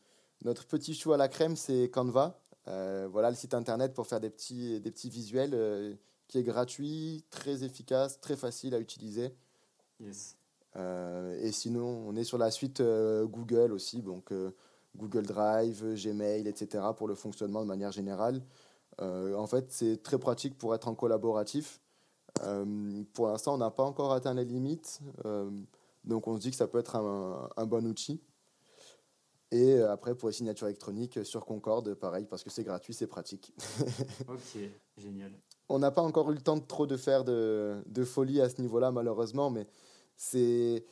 [0.44, 2.40] notre petit chou à la crème, c'est Canva.
[2.68, 5.98] Euh, voilà le site internet pour faire des petits, des petits visuels
[6.28, 9.34] qui est gratuit, très efficace, très facile à utiliser.
[9.98, 10.36] Yes.
[10.76, 14.32] et sinon, on est sur la suite Google aussi, donc
[14.96, 16.84] Google Drive, Gmail, etc.
[16.96, 18.42] pour le fonctionnement de manière générale.
[19.00, 21.80] en fait, c'est très pratique pour être en collaboratif.
[23.12, 25.00] pour l'instant, on n'a pas encore atteint les limites,
[26.04, 28.20] donc on se dit que ça peut être un bon outil.
[29.52, 32.94] Et euh, après, pour les signatures électroniques euh, sur Concorde, pareil, parce que c'est gratuit,
[32.94, 33.52] c'est pratique.
[34.28, 34.58] ok,
[34.96, 35.32] génial.
[35.68, 38.48] On n'a pas encore eu le temps de trop de faire de, de folie à
[38.48, 39.66] ce niveau-là, malheureusement, mais
[40.16, 40.84] c'est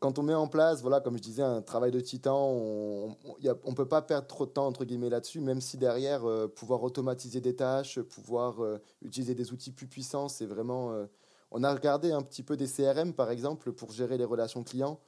[0.00, 3.74] quand on met en place, voilà, comme je disais, un travail de titan, on ne
[3.74, 7.42] peut pas perdre trop de temps entre guillemets là-dessus, même si derrière, euh, pouvoir automatiser
[7.42, 8.56] des tâches, pouvoir
[9.02, 11.06] utiliser des outils plus puissants, c'est vraiment.
[11.52, 14.98] On a regardé un petit peu des CRM par exemple pour gérer les relations clients,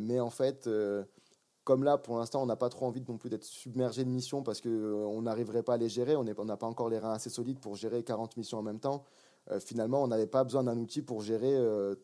[0.00, 0.68] mais en fait,
[1.64, 4.42] comme là, pour l'instant, on n'a pas trop envie non plus d'être submergé de missions
[4.42, 6.16] parce qu'on euh, n'arriverait pas à les gérer.
[6.16, 9.04] On n'a pas encore les reins assez solides pour gérer 40 missions en même temps.
[9.50, 11.52] Euh, finalement, on n'avait pas besoin d'un outil pour gérer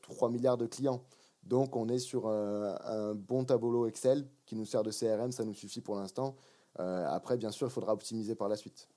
[0.02, 1.02] 3 euh, milliards de clients.
[1.42, 5.32] Donc, on est sur un, bon tableau Excel qui nous sert de CRM.
[5.32, 6.36] Ça nous suffit pour l'instant.
[6.76, 8.88] après, bien sûr, il faudra optimiser par la suite.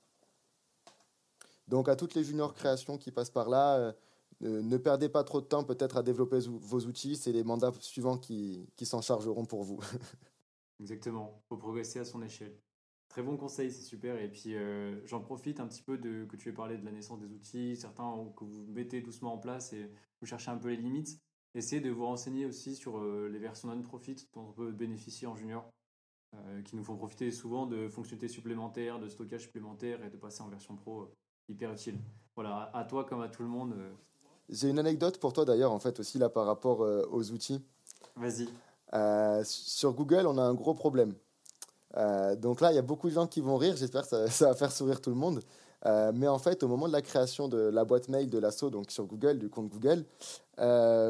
[1.66, 3.94] Donc, à toutes les juniors créations qui passent par là,
[4.42, 7.16] ne perdez pas trop de temps peut-être à développer vos outils.
[7.16, 9.80] C'est les mandats suivants qui, s'en chargeront pour vous.
[10.80, 12.58] Exactement, faut progresser à son échelle.
[13.08, 14.18] Très bon conseil, c'est super.
[14.18, 16.90] Et puis euh, j'en profite un petit peu de que tu aies parlé de la
[16.90, 19.90] naissance des outils, certains que vous mettez doucement en place et
[20.20, 21.20] vous cherchez un peu les limites.
[21.54, 25.36] Essayez de vous renseigner aussi sur euh, les versions non-profit dont on peut bénéficier en
[25.36, 25.70] junior,
[26.34, 30.42] euh, qui nous font profiter souvent de fonctionnalités supplémentaires, de stockage supplémentaire et de passer
[30.42, 31.12] en version pro
[31.48, 31.98] hyper utile.
[32.34, 33.76] Voilà, à toi comme à tout le monde.
[34.48, 37.60] J'ai une anecdote pour toi d'ailleurs, en fait, aussi là par rapport aux outils.
[38.16, 38.48] Vas-y.
[38.94, 41.14] Euh, sur Google, on a un gros problème.
[41.96, 43.76] Euh, donc là, il y a beaucoup de gens qui vont rire.
[43.76, 45.40] J'espère que ça, va faire sourire tout le monde.
[45.84, 48.70] Euh, mais en fait, au moment de la création de la boîte mail de l'assaut,
[48.70, 50.04] donc sur Google, du compte Google,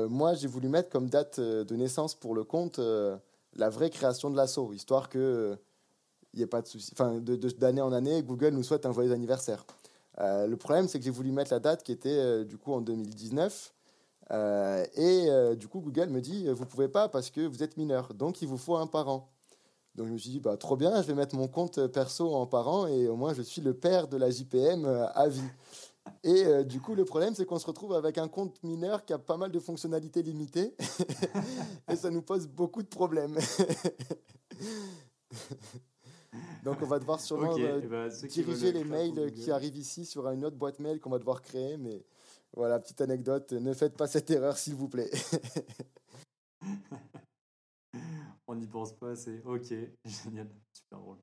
[0.08, 2.80] moi, j'ai voulu mettre comme date de naissance pour le compte
[3.54, 5.56] la vraie création de l'assaut, histoire que
[6.32, 6.90] il n'y ait pas de souci.
[6.94, 7.20] Enfin,
[7.58, 9.66] d'année en année, Google nous souhaite un joyeux anniversaire.
[10.18, 13.72] Le problème, c'est que j'ai voulu mettre la date qui était du coup en 2019.
[14.30, 17.76] Euh, et euh, du coup, Google me dit, vous pouvez pas parce que vous êtes
[17.76, 19.30] mineur, donc il vous faut un parent.
[19.94, 22.46] Donc je me suis dit, bah, trop bien, je vais mettre mon compte perso en
[22.46, 25.42] parent et au moins je suis le père de la JPM euh, à vie.
[26.24, 29.18] Et du coup, le problème, c'est qu'on se retrouve avec un compte mineur qui a
[29.18, 30.74] pas mal de fonctionnalités limitées
[31.88, 33.38] et ça nous pose beaucoup de problèmes.
[36.64, 40.44] Donc on va devoir sûrement eh ben, diriger les mails qui arrivent ici sur une
[40.44, 42.04] autre boîte mail qu'on va devoir créer, mais
[42.54, 45.10] voilà, petite anecdote, ne faites pas cette erreur s'il vous plaît.
[48.46, 49.62] on n'y pense pas, c'est ok,
[50.04, 51.18] génial, super drôle.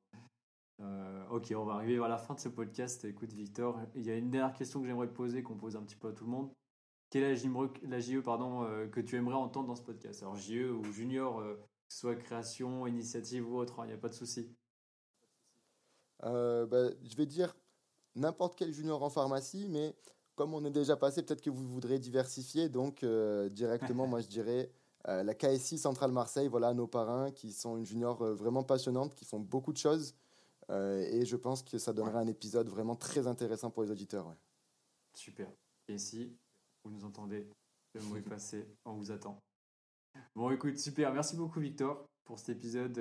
[0.82, 3.04] Euh, ok, on va arriver à la fin de ce podcast.
[3.04, 5.84] Écoute, Victor, il y a une dernière question que j'aimerais te poser, qu'on pose un
[5.84, 6.52] petit peu à tout le monde.
[7.10, 7.44] Quelle est
[7.84, 10.22] la JE, pardon, euh, que tu aimerais entendre dans ce podcast?
[10.22, 13.94] Alors, JE ou junior, euh, que ce soit création, initiative ou autre, il hein, n'y
[13.94, 14.56] a pas de souci.
[16.22, 17.56] Bah, je vais dire
[18.16, 19.96] n'importe quel junior en pharmacie, mais
[20.40, 22.70] comme on est déjà passé, peut-être que vous voudrez diversifier.
[22.70, 24.72] Donc, euh, directement, moi, je dirais
[25.10, 29.16] euh, la KSI Centrale Marseille, voilà nos parrains qui sont une junior euh, vraiment passionnante,
[29.16, 30.16] qui font beaucoup de choses.
[30.70, 34.34] et je pense que ça donnerait un épisode vraiment très intéressant pour les auditeurs.
[35.14, 35.52] Super.
[35.90, 36.38] Et si
[36.86, 37.50] vous nous entendez,
[37.96, 39.42] le mot est passé, on vous attend.
[40.36, 41.12] Bon, écoute, super.
[41.12, 42.98] Merci beaucoup, Victor, pour cet épisode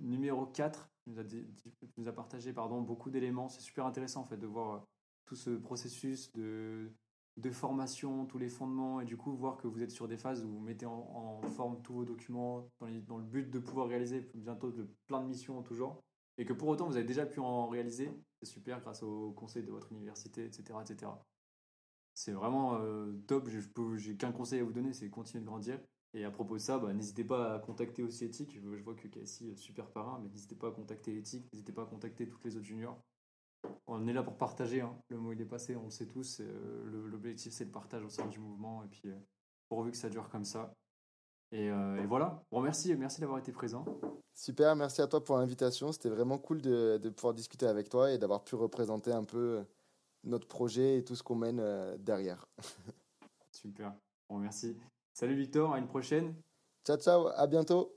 [0.00, 0.91] numéro 4.
[1.04, 1.10] Tu
[1.96, 3.48] nous as, partagé pardon, beaucoup d'éléments.
[3.48, 4.86] C'est super intéressant, en fait, de voir
[5.24, 6.92] tout ce processus de,
[7.50, 10.50] formation, tous les fondements, et du coup voir que vous êtes sur des phases où
[10.50, 14.72] vous mettez en, forme tous vos documents dans, le but de pouvoir réaliser bientôt
[15.06, 16.02] plein de missions en tout genre,
[16.38, 18.10] et que pour autant vous avez déjà pu en réaliser,
[18.42, 20.78] c'est super grâce au conseil de votre université, etc.
[20.82, 21.10] etc.
[22.14, 23.48] C'est vraiment euh, top,
[23.96, 25.80] j'ai qu'un conseil à vous donner, c'est continuer de grandir.
[26.14, 28.58] Et à propos de ça, bah, n'hésitez pas à contacter aussi Ethic.
[28.60, 31.86] Je vois que Cassie, super parrain, mais n'hésitez pas à contacter Ethic, n'hésitez pas à
[31.86, 32.98] contacter toutes les autres juniors
[33.86, 34.80] on est là pour partager.
[34.80, 34.96] Hein.
[35.08, 36.40] Le mot il est passé, on le sait tous.
[36.40, 39.18] Euh, l'objectif c'est le partage au sein du mouvement et puis euh,
[39.68, 40.74] pourvu que ça dure comme ça.
[41.52, 42.42] Et, euh, voilà.
[42.50, 43.84] Bon, merci, merci d'avoir été présent.
[44.34, 45.92] Super, merci à toi pour l'invitation.
[45.92, 49.62] C'était vraiment cool de, pouvoir discuter avec toi et d'avoir pu représenter un peu
[50.24, 51.62] notre projet et tout ce qu'on mène
[51.98, 52.46] derrière.
[53.52, 53.94] Super.
[54.30, 54.78] Bon, merci.
[55.14, 56.34] Salut Victor, à une prochaine.
[56.86, 57.94] Ciao, ciao, à bientôt.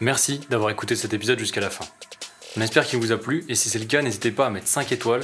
[0.00, 1.84] Merci d'avoir écouté cet épisode jusqu'à la fin.
[2.56, 4.66] On espère qu'il vous a plu et si c'est le cas, n'hésitez pas à mettre
[4.66, 5.22] 5 étoiles,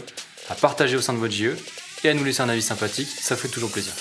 [0.48, 1.56] à partager au sein de votre JE
[2.04, 3.94] et à nous laisser un avis sympathique, ça fait toujours plaisir.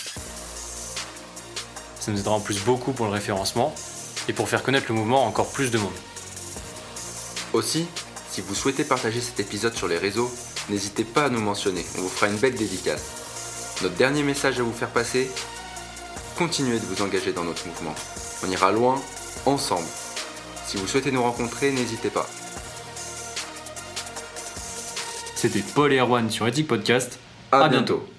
[2.00, 3.74] Ça nous aidera en plus beaucoup pour le référencement
[4.28, 5.96] et pour faire connaître le mouvement à encore plus de monde.
[7.54, 7.88] Aussi,
[8.30, 10.30] si vous souhaitez partager cet épisode sur les réseaux,
[10.70, 13.25] n'hésitez pas à nous mentionner, on vous fera une belle dédicace.
[13.82, 15.30] Notre dernier message à vous faire passer,
[16.38, 17.94] continuez de vous engager dans notre mouvement.
[18.46, 19.02] On ira loin,
[19.46, 19.88] ensemble.
[20.66, 22.28] Si vous souhaitez nous rencontrer, n'hésitez pas.
[25.36, 27.20] C'était Paul et Erwan sur Ethic Podcast.
[27.52, 27.98] À, À bientôt.
[27.98, 28.15] bientôt.